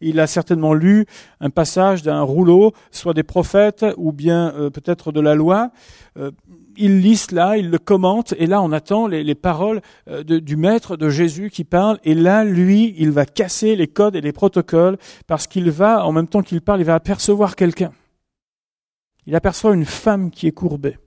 [0.00, 1.06] Il a certainement lu
[1.40, 5.70] un passage d'un rouleau, soit des prophètes ou bien euh, peut-être de la loi.
[6.18, 6.30] Euh,
[6.76, 10.96] il lit cela, il le commente, et là on attend les, paroles euh, du maître
[10.96, 11.98] de Jésus qui parle.
[12.04, 16.12] Et là, lui, il va casser les codes et les protocoles parce qu'il va, en
[16.12, 17.92] même temps qu'il parle, il va apercevoir quelqu'un.
[19.26, 20.98] Il aperçoit une femme qui est courbée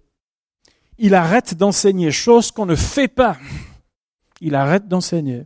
[0.98, 3.38] il arrête d'enseigner, chose qu'on ne fait pas.
[4.42, 5.46] Il arrête d'enseigner.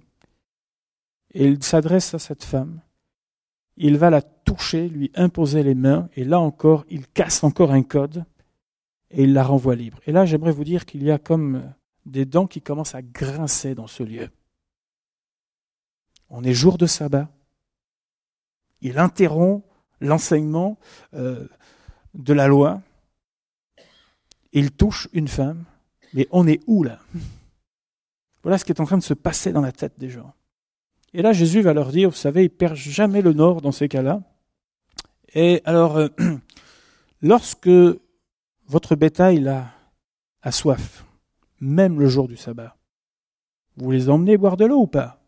[1.33, 2.81] Et il s'adresse à cette femme.
[3.77, 7.83] Il va la toucher, lui imposer les mains, et là encore, il casse encore un
[7.83, 8.25] code,
[9.09, 9.99] et il la renvoie libre.
[10.05, 11.73] Et là, j'aimerais vous dire qu'il y a comme
[12.05, 14.29] des dents qui commencent à grincer dans ce lieu.
[16.29, 17.29] On est jour de sabbat.
[18.81, 19.63] Il interrompt
[19.99, 20.77] l'enseignement
[21.13, 21.47] euh,
[22.13, 22.81] de la loi
[24.51, 25.63] il touche une femme,
[26.13, 26.99] mais on est où là?
[28.43, 30.33] Voilà ce qui est en train de se passer dans la tête des gens.
[31.13, 33.87] Et là, Jésus va leur dire, vous savez, il perd jamais le nord dans ces
[33.87, 34.21] cas-là.
[35.33, 36.07] Et alors, euh,
[37.21, 37.69] lorsque
[38.67, 39.71] votre bétail a,
[40.41, 41.05] a soif,
[41.59, 42.75] même le jour du sabbat,
[43.77, 45.21] vous les emmenez boire de l'eau ou pas?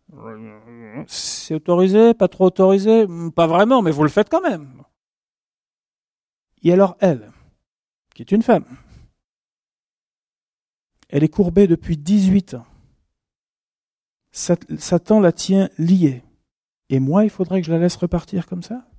[1.07, 3.05] C'est autorisé, pas trop autorisé?
[3.35, 4.83] Pas vraiment, mais vous le faites quand même.
[6.63, 7.31] Et alors elle,
[8.13, 8.65] qui est une femme,
[11.13, 12.65] elle est courbée depuis 18 ans.
[14.31, 16.23] Satan la tient liée.
[16.89, 18.89] Et moi, il faudrait que je la laisse repartir comme ça?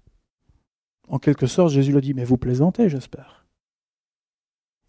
[1.08, 3.48] En quelque sorte, Jésus lui dit, mais vous plaisantez, j'espère.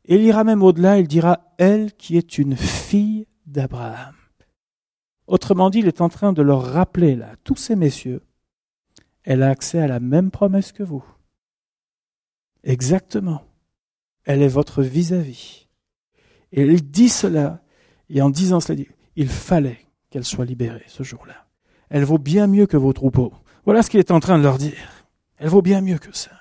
[0.05, 4.13] Et il ira même au-delà, il dira, elle qui est une fille d'Abraham.
[5.25, 8.21] Autrement dit, il est en train de leur rappeler, là, tous ces messieurs,
[9.23, 11.03] elle a accès à la même promesse que vous.
[12.63, 13.41] Exactement.
[14.25, 15.64] Elle est votre vis-à-vis.
[16.55, 17.61] Et il dit cela,
[18.09, 18.81] et en disant cela,
[19.17, 21.45] il fallait qu'elle soit libérée ce jour-là.
[21.89, 23.33] Elle vaut bien mieux que vos troupeaux.
[23.65, 25.05] Voilà ce qu'il est en train de leur dire.
[25.37, 26.31] Elle vaut bien mieux que ça.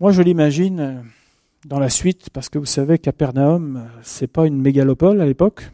[0.00, 1.02] Moi, je l'imagine euh,
[1.66, 5.70] dans la suite, parce que vous savez, Capernaum, euh, c'est pas une mégalopole à l'époque.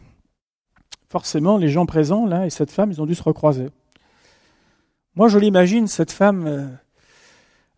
[1.08, 3.68] Forcément, les gens présents, là, et cette femme, ils ont dû se recroiser.
[5.14, 6.46] Moi, je l'imagine, cette femme,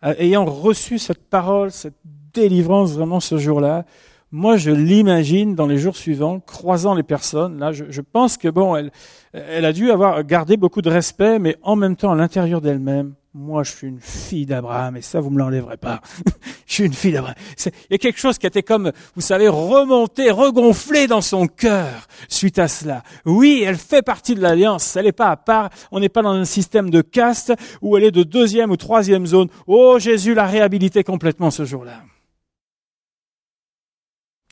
[0.03, 1.95] euh, ayant reçu cette parole, cette
[2.35, 3.85] délivrance vraiment ce jour-là.
[4.33, 7.59] Moi, je l'imagine dans les jours suivants, croisant les personnes.
[7.59, 8.93] Là, je, je, pense que bon, elle,
[9.33, 13.15] elle a dû avoir gardé beaucoup de respect, mais en même temps, à l'intérieur d'elle-même,
[13.33, 16.01] moi je suis une fille d'Abraham et ça vous me l'enlèverez pas.
[16.67, 17.37] je suis une fille d'Abraham.
[17.67, 22.09] Il y a quelque chose qui était comme, vous savez, remonté, regonflé dans son cœur
[22.29, 23.03] suite à cela.
[23.25, 24.97] Oui, elle fait partie de l'alliance.
[24.97, 25.71] Elle n'est pas à part.
[25.93, 29.27] On n'est pas dans un système de caste où elle est de deuxième ou troisième
[29.27, 29.49] zone.
[29.67, 32.03] Oh, Jésus l'a réhabilité complètement ce jour-là.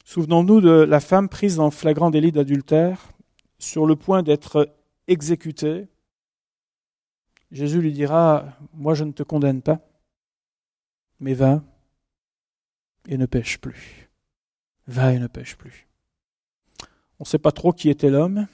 [0.08, 3.12] Souvenons-nous de la femme prise en flagrant délit d'adultère,
[3.58, 4.74] sur le point d'être
[5.06, 5.86] exécutée
[7.52, 9.86] Jésus lui dira, moi je ne te condamne pas,
[11.20, 11.62] mais va
[13.06, 14.08] et ne pêche plus.
[14.86, 15.86] Va et ne pêche plus.
[17.18, 18.46] On ne sait pas trop qui était l'homme,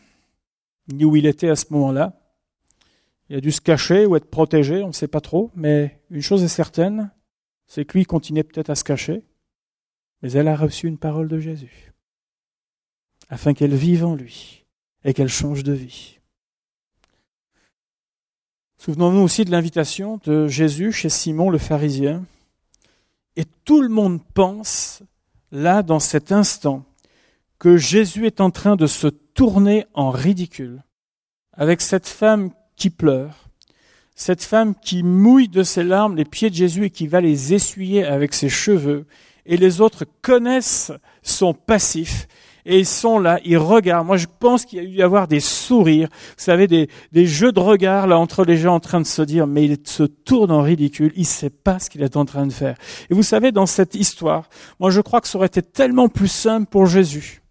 [0.93, 2.19] ni où il était à ce moment-là.
[3.29, 6.21] Il a dû se cacher ou être protégé, on ne sait pas trop, mais une
[6.21, 7.13] chose est certaine,
[7.69, 9.23] c'est que lui continuait peut-être à se cacher,
[10.25, 11.93] mais elle a reçu une parole de Jésus,
[13.29, 14.65] afin qu'elle vive en lui
[15.05, 16.19] et qu'elle change de vie.
[18.79, 22.25] Souvenons-nous aussi de l'invitation de Jésus chez Simon le pharisien.
[23.37, 25.03] Et tout le monde pense,
[25.53, 26.87] là, dans cet instant,
[27.59, 30.83] que Jésus est en train de se tourner en ridicule
[31.53, 33.51] avec cette femme qui pleure,
[34.15, 37.53] cette femme qui mouille de ses larmes les pieds de Jésus et qui va les
[37.53, 39.07] essuyer avec ses cheveux,
[39.47, 42.27] et les autres connaissent son passif
[42.67, 44.07] et ils sont là, ils regardent.
[44.07, 46.89] Moi, je pense qu'il y a eu y avoir des sourires, vous savez, des,
[47.27, 50.05] jeux de regard là entre les gens en train de se dire, mais il se
[50.05, 52.77] tourne en ridicule, il sait pas ce qu'il est en train de faire.
[53.11, 54.49] Et vous savez, dans cette histoire,
[54.81, 57.43] moi, je crois que ça aurait été tellement plus simple pour Jésus.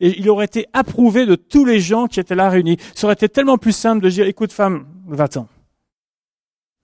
[0.00, 2.78] Et il aurait été approuvé de tous les gens qui étaient là réunis.
[2.94, 5.46] Ça aurait été tellement plus simple de dire, écoute femme, va-t'en.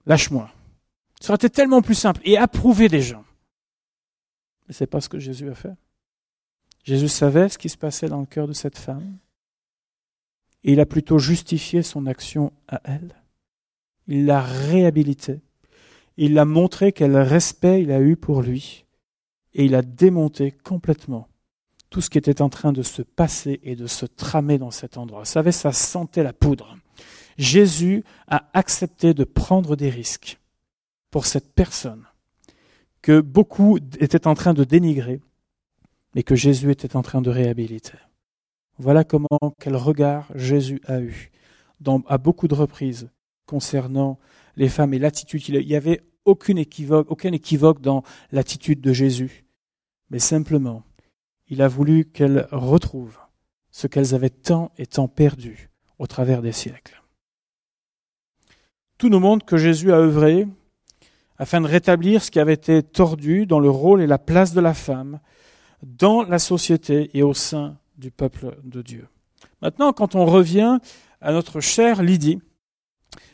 [0.07, 0.49] Lâche-moi.
[1.21, 3.25] Ça aurait été tellement plus simple et approuvé des gens.
[4.71, 5.75] Mais c'est pas ce que Jésus a fait.
[6.85, 9.19] Jésus savait ce qui se passait dans le cœur de cette femme.
[10.63, 13.17] Il a plutôt justifié son action à elle.
[14.07, 15.41] Il l'a réhabilitée.
[16.17, 18.85] Il l'a montré quel respect il a eu pour lui.
[19.55, 21.27] Et il a démonté complètement
[21.89, 24.99] tout ce qui était en train de se passer et de se tramer dans cet
[24.99, 25.23] endroit.
[25.23, 26.77] Vous savez, ça sentait la poudre.
[27.39, 30.39] Jésus a accepté de prendre des risques
[31.11, 32.07] pour cette personne
[33.03, 35.21] que beaucoup étaient en train de dénigrer
[36.15, 37.99] mais que Jésus était en train de réhabiliter.
[38.79, 41.31] Voilà comment, quel regard Jésus a eu
[42.07, 43.11] à beaucoup de reprises
[43.47, 44.19] concernant
[44.57, 45.49] les femmes et l'attitude.
[45.49, 49.45] Il n'y avait aucune équivoque, aucun équivoque dans l'attitude de Jésus,
[50.11, 50.83] mais simplement,
[51.49, 53.19] il a voulu qu'elles retrouvent
[53.71, 57.03] ce qu'elles avaient tant et tant perdu au travers des siècles.
[58.99, 60.47] Tout nous montre que Jésus a œuvré
[61.41, 64.61] afin de rétablir ce qui avait été tordu dans le rôle et la place de
[64.61, 65.21] la femme,
[65.83, 69.09] dans la société et au sein du peuple de Dieu.
[69.63, 70.79] Maintenant, quand on revient
[71.23, 72.41] à notre chère Lydie,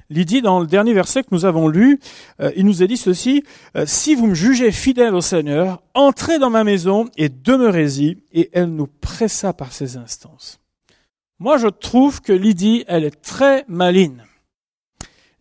[0.08, 1.98] Lydie, dans le dernier verset que nous avons lu,
[2.40, 3.42] euh, il nous a dit ceci,
[3.76, 8.50] euh, Si vous me jugez fidèle au Seigneur, entrez dans ma maison et demeurez-y, et
[8.52, 10.60] elle nous pressa par ses instances.
[11.40, 14.22] Moi, je trouve que Lydie, elle est très maligne.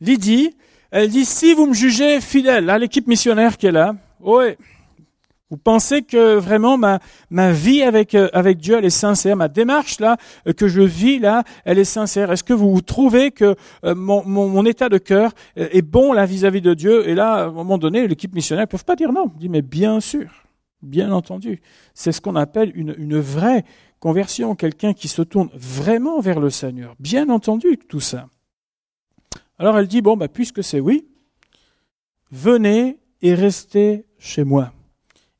[0.02, 0.58] Lydie,
[0.98, 4.58] elle dit, si vous me jugez fidèle, là, l'équipe missionnaire qui est là, ouais,
[5.50, 10.00] vous pensez que vraiment ma, vie avec, euh, avec Dieu, elle est sincère, ma démarche
[10.00, 10.16] là,
[10.48, 12.32] euh, que je vis là, elle est sincère.
[12.32, 16.74] Est-ce que vous trouvez que euh, mon, état de cœur est bon là vis-à-vis de
[16.74, 17.10] Dieu?
[17.10, 19.32] Et là, à un moment donné, l'équipe missionnaire ne peuvent pas dire non.
[19.36, 20.46] On dit mais bien sûr,
[20.82, 21.62] bien entendu.
[21.94, 23.66] C'est ce qu'on appelle une vraie
[24.00, 26.96] conversion, quelqu'un qui se tourne vraiment vers le Seigneur.
[27.00, 28.30] Bien entendu, tout ça.
[29.58, 31.08] Alors elle dit, bon, bah, puisque c'est oui,
[32.32, 34.72] venez et restez chez moi.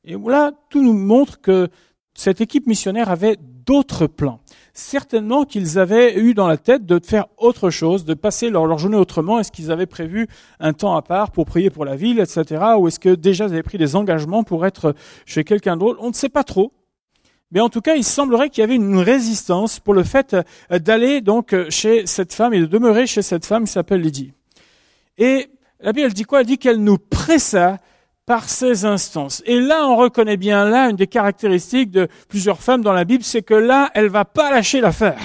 [0.04, 1.68] Et voilà, tout nous montre que
[2.14, 4.40] cette équipe missionnaire avait d'autres plans.
[4.72, 8.96] Certainement qu'ils avaient eu dans la tête de faire autre chose, de passer leur, journée
[8.96, 9.38] autrement.
[9.38, 10.28] Est-ce qu'ils avaient prévu
[10.60, 12.62] un temps à part pour prier pour la ville, etc.
[12.78, 15.98] Ou est-ce que déjà ils avaient pris des engagements pour être chez quelqu'un d'autre?
[16.02, 16.72] On ne sait pas trop.
[17.50, 20.36] Mais en tout cas, il semblerait qu'il y avait une résistance pour le fait
[20.70, 24.32] d'aller donc chez cette femme et de demeurer chez cette femme qui s'appelle Lydie.
[25.16, 25.48] Et
[25.80, 26.40] la Bible, dit quoi?
[26.40, 27.78] Elle dit qu'elle nous pressa
[28.26, 29.42] par ces instances.
[29.46, 33.22] Et là, on reconnaît bien là une des caractéristiques de plusieurs femmes dans la Bible,
[33.22, 35.20] c'est que là, elle va pas lâcher l'affaire.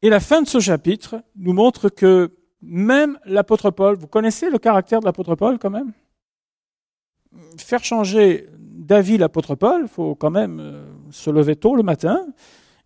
[0.00, 4.58] Et la fin de ce chapitre nous montre que même l'apôtre Paul, vous connaissez le
[4.58, 5.92] caractère de l'apôtre Paul quand même?
[7.58, 12.26] Faire changer d'avis l'apôtre Paul, il faut quand même euh, se lever tôt le matin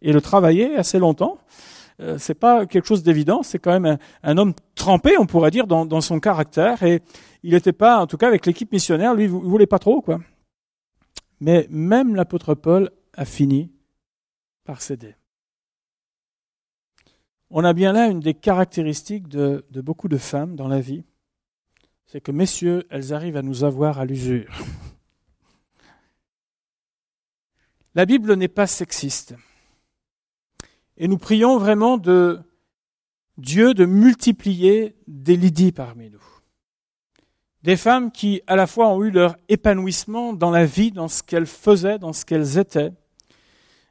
[0.02, 1.38] et le travailler assez longtemps.
[2.00, 3.42] Euh, c'est pas quelque chose d'évident.
[3.42, 6.82] C'est quand même un, homme trempé, on pourrait dire, dans, son caractère.
[6.82, 7.02] Et
[7.42, 10.04] il n'était pas, en tout cas avec l'équipe missionnaire, lui, il voulait pas trop.
[11.40, 13.70] Mais même l'apôtre Paul a fini
[14.64, 15.16] par céder.
[17.50, 21.02] On a bien là une des caractéristiques de beaucoup de femmes dans la vie,
[22.06, 24.50] c'est que messieurs, elles arrivent à nous avoir à l'usure.
[27.94, 29.34] La Bible n'est pas sexiste.
[30.96, 32.40] Et nous prions vraiment de
[33.36, 36.22] Dieu de multiplier des Lydie parmi nous.
[37.62, 41.22] Des femmes qui, à la fois, ont eu leur épanouissement dans la vie, dans ce
[41.22, 42.92] qu'elles faisaient, dans ce qu'elles étaient,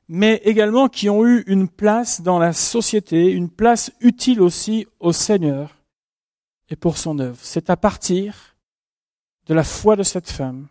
[0.08, 5.12] mais également qui ont eu une place dans la société, une place utile aussi au
[5.12, 5.78] Seigneur
[6.70, 7.40] et pour son œuvre.
[7.42, 8.56] C'est à partir
[9.48, 10.68] de la foi de cette femme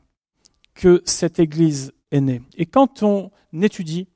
[0.74, 1.92] que cette Église
[2.56, 4.08] Et quand on étudie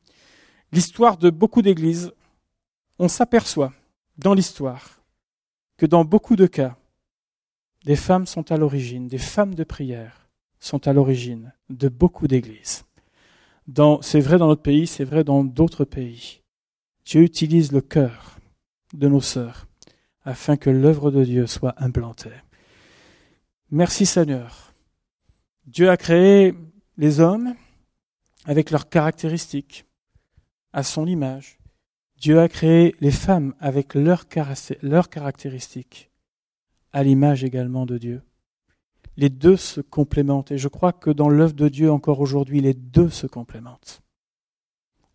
[0.73, 2.13] l'histoire de beaucoup d'églises,
[2.99, 3.73] on s'aperçoit
[4.19, 5.03] dans l'histoire
[5.77, 6.77] que dans beaucoup de cas,
[7.85, 10.29] des femmes sont à l'origine, des femmes de prière
[10.59, 12.85] sont à l'origine de beaucoup d'églises.
[14.03, 16.43] C'est vrai dans notre pays, c'est vrai dans d'autres pays.
[17.05, 18.39] Dieu utilise le cœur
[18.93, 19.67] de nos sœurs
[20.25, 22.31] afin que l'œuvre de Dieu soit implantée.
[23.71, 24.75] Merci Seigneur.
[25.67, 26.55] Dieu a créé
[26.99, 27.55] les hommes
[28.47, 29.87] avec leurs caractéristiques,
[30.73, 31.59] à son image.
[32.17, 36.11] Dieu a créé les femmes avec leurs, caractéristiques,
[36.93, 38.23] à l'image également de Dieu.
[39.17, 42.75] Les deux se complémentent et je crois que dans l'œuvre de Dieu encore aujourd'hui, les
[42.75, 44.03] deux se complémentent.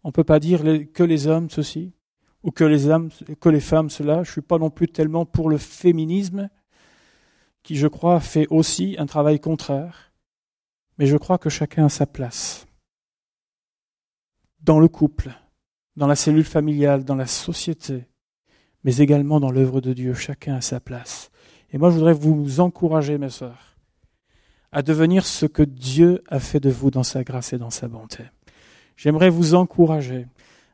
[0.03, 0.61] On ne peut pas dire
[0.93, 1.93] que les hommes ceci
[2.43, 3.09] ou que les, hommes,
[3.39, 4.15] que les femmes cela.
[4.23, 6.49] Je ne suis pas non plus tellement pour le féminisme
[7.63, 10.11] qui, je crois, fait aussi un travail contraire.
[10.99, 12.67] Mais je crois que chacun a sa place
[14.65, 15.31] dans le couple,
[15.95, 18.07] dans la cellule familiale, dans la société,
[18.83, 20.13] mais également dans l'œuvre de Dieu.
[20.13, 21.29] Chacun a sa place.
[21.71, 23.77] Et moi, je voudrais vous encourager, mes sœurs,
[24.71, 27.87] à devenir ce que Dieu a fait de vous dans sa grâce et dans sa
[27.87, 28.23] bonté.
[28.97, 30.25] J'aimerais vous encourager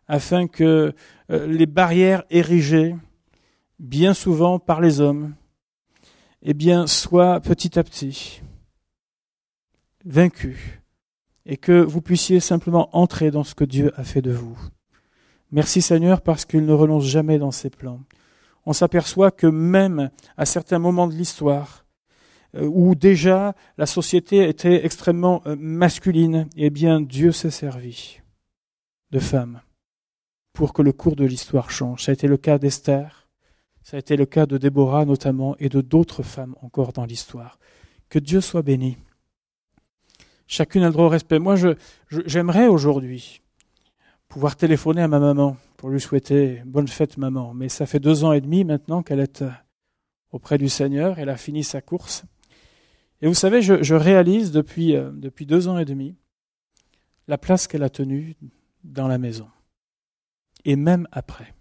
[0.07, 0.93] afin que
[1.29, 2.95] euh, les barrières érigées,
[3.79, 5.35] bien souvent par les hommes,
[6.41, 8.41] eh bien, soient petit à petit
[10.05, 10.80] vaincues
[11.45, 14.57] et que vous puissiez simplement entrer dans ce que Dieu a fait de vous.
[15.51, 18.01] Merci Seigneur parce qu'il ne renonce jamais dans ses plans.
[18.65, 21.85] On s'aperçoit que même à certains moments de l'histoire,
[22.55, 28.19] euh, où déjà la société était extrêmement euh, masculine, eh bien Dieu s'est servi
[29.11, 29.61] de femmes
[30.53, 32.03] pour que le cours de l'histoire change.
[32.03, 33.29] Ça a été le cas d'Esther,
[33.83, 37.57] ça a été le cas de Déborah notamment, et de d'autres femmes encore dans l'histoire.
[38.09, 38.97] Que Dieu soit béni.
[40.51, 41.39] Chacune a le droit au respect.
[41.39, 41.55] Moi,
[42.09, 43.41] j'aimerais aujourd'hui
[44.27, 47.53] pouvoir téléphoner à ma maman pour lui souhaiter bonne fête maman.
[47.53, 49.49] Mais ça fait deux ans et demi maintenant qu'elle est euh,
[50.33, 51.19] auprès du Seigneur.
[51.19, 52.25] Elle a fini sa course.
[53.21, 56.17] Et vous savez, je, réalise depuis, euh, depuis deux ans et demi
[57.29, 58.35] la place qu'elle a tenue
[58.83, 59.47] dans la maison.
[60.65, 61.53] Et même après.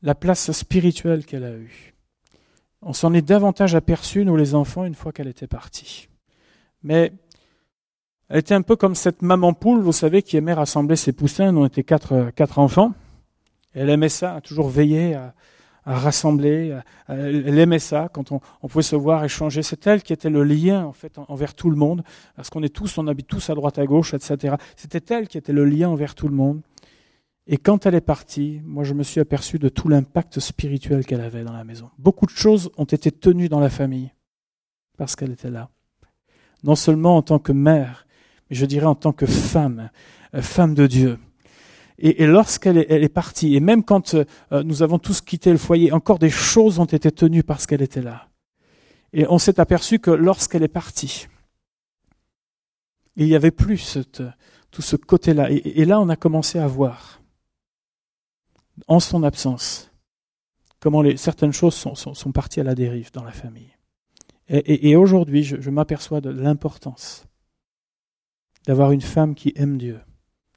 [0.00, 1.96] La place spirituelle qu'elle a eue.
[2.82, 6.08] On s'en est davantage aperçu, nous les enfants, une fois qu'elle était partie.
[6.84, 7.14] Mais
[8.28, 11.52] elle était un peu comme cette maman poule, vous savez, qui aimait rassembler ses poussins.
[11.52, 12.92] Nous, on était quatre, enfants.
[13.74, 15.34] Elle aimait ça, toujours veiller à,
[15.86, 16.78] rassembler.
[17.08, 19.62] elle aimait ça quand on, pouvait se voir échanger.
[19.62, 22.02] C'est elle qui était le lien en fait envers tout le monde,
[22.36, 24.54] parce qu'on est tous, on habite tous à droite à gauche, etc.
[24.76, 26.62] C'était elle qui était le lien envers tout le monde.
[27.46, 31.20] Et quand elle est partie, moi je me suis aperçu de tout l'impact spirituel qu'elle
[31.20, 31.90] avait dans la maison.
[31.98, 34.10] Beaucoup de choses ont été tenues dans la famille
[34.96, 35.68] parce qu'elle était là.
[36.62, 38.03] Non seulement en tant que mère,
[38.50, 39.90] je dirais en tant que femme,
[40.34, 41.18] euh, femme de Dieu.
[41.98, 44.24] Et, lorsqu'elle est, partie, et même quand euh,
[44.64, 48.02] nous avons tous quitté le foyer, encore des choses ont été tenues parce qu'elle était
[48.02, 48.28] là.
[49.12, 51.28] Et on s'est aperçu que lorsqu'elle est partie,
[53.14, 53.98] il y avait plus
[54.72, 55.50] tout ce côté-là.
[55.50, 57.22] Et, là, on a commencé à voir,
[58.88, 59.92] en son absence,
[60.80, 63.70] comment certaines choses sont, parties à la dérive dans la famille.
[64.48, 67.24] Et, aujourd'hui, je m'aperçois de l'importance
[68.66, 70.00] d'avoir une femme qui aime Dieu,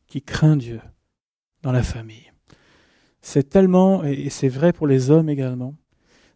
[0.08, 0.82] qui craint Dieu
[1.62, 2.32] dans la famille.
[3.22, 5.76] C'est tellement, et c'est vrai pour les hommes également,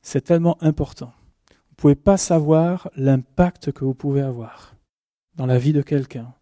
[0.01, 1.13] c'est tellement important.
[1.49, 4.75] Vous ne pouvez pas savoir l'impact que vous pouvez avoir
[5.35, 6.33] dans la vie de quelqu'un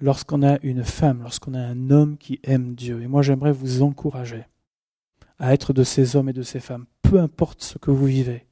[0.00, 3.00] lorsqu'on a une femme, lorsqu'on a un homme qui aime Dieu.
[3.02, 4.44] Et moi, j'aimerais vous encourager
[5.38, 8.46] à être de ces hommes et de ces femmes, peu importe ce que vous vivez.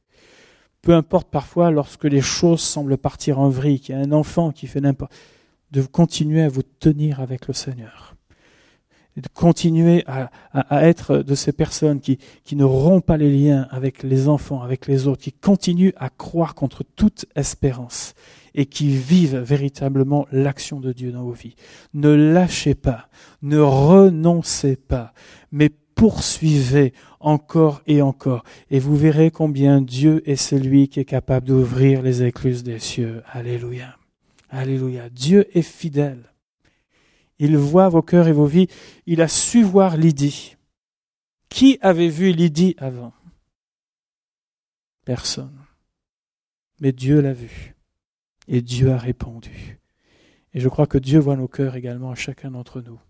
[0.83, 4.53] Peu importe parfois lorsque les choses semblent partir en vrille, qu'il y a un enfant
[4.53, 5.15] qui fait n'importe
[5.75, 8.15] de continuer à vous tenir avec le Seigneur.
[9.17, 10.31] De continuer à,
[10.87, 14.87] être de ces personnes qui, qui ne rompent pas les liens avec les enfants, avec
[14.87, 18.15] les autres, qui continuent à croire contre toute espérance
[18.55, 21.57] et qui vivent véritablement l'action de Dieu dans vos vies.
[21.93, 23.09] Ne lâchez pas,
[23.43, 25.13] ne renoncez pas,
[25.51, 31.47] mais poursuivez encore et encore, et vous verrez combien Dieu est celui qui est capable
[31.47, 33.23] d'ouvrir les écluses des cieux.
[33.33, 33.97] Alléluia.
[34.55, 35.11] Alléluia.
[35.11, 36.33] Dieu est fidèle.
[37.41, 38.69] Il voit vos cœurs et vos vies.
[39.05, 40.57] Il a su voir Lydie.
[41.49, 43.13] Qui avait vu Lydie avant?
[45.05, 45.59] Personne.
[46.81, 47.75] Mais Dieu l'a vu.
[48.47, 49.81] Et Dieu a répondu.
[50.53, 53.01] Et je crois que Dieu voit nos cœurs également à chacun d'entre nous.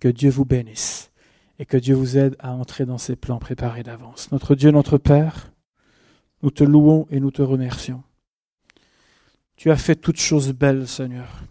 [0.00, 1.12] Que Dieu vous bénisse
[1.60, 4.32] et que Dieu vous aide à entrer dans ses plans préparés d'avance.
[4.32, 5.52] Notre Dieu, notre Père,
[6.42, 8.02] nous te louons et nous te remercions.
[9.56, 11.44] Tu as fait toutes choses belles, Seigneur.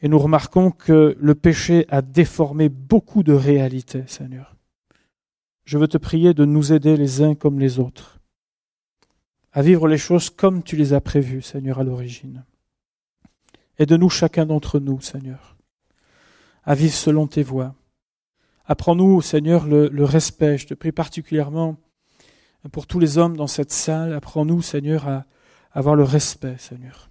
[0.00, 4.56] Et nous remarquons que le péché a déformé beaucoup de réalités, Seigneur.
[5.64, 8.18] Je veux te prier de nous aider les uns comme les autres
[9.52, 12.44] à vivre les choses comme tu les as prévues, Seigneur, à l'origine.
[13.78, 15.56] Aide-nous chacun d'entre nous, Seigneur,
[16.64, 17.74] à vivre selon tes voies.
[18.64, 20.56] Apprends-nous, Seigneur, le, le, respect.
[20.56, 21.76] Je te prie particulièrement
[22.70, 24.14] pour tous les hommes dans cette salle.
[24.14, 25.26] Apprends-nous, Seigneur, à
[25.74, 27.08] avoir le respect, Seigneur.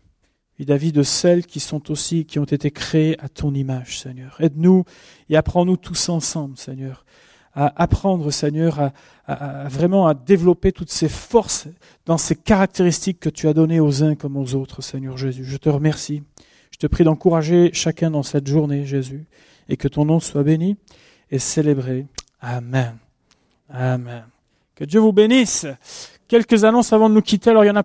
[0.60, 4.38] Vis-à-vis de celles qui sont aussi, qui ont été créées à ton image, Seigneur.
[4.40, 4.84] Aide-nous
[5.30, 7.06] et apprends-nous tous ensemble, Seigneur,
[7.54, 8.94] à apprendre, Seigneur, à,
[9.26, 11.68] à, à, vraiment à développer toutes ces forces
[12.06, 15.46] dans ces caractéristiques que tu as données aux uns comme aux autres, Seigneur Jésus.
[15.46, 16.24] Je te remercie.
[16.72, 19.26] Je te prie d'encourager chacun dans cette journée, Jésus,
[19.70, 20.78] et que ton nom soit béni
[21.30, 22.08] et célébré.
[22.40, 22.98] Amen.
[23.70, 24.26] Amen.
[24.76, 25.68] Que Dieu vous bénisse.
[26.28, 27.52] Quelques annonces avant de nous quitter.
[27.52, 27.84] Alors, il y en a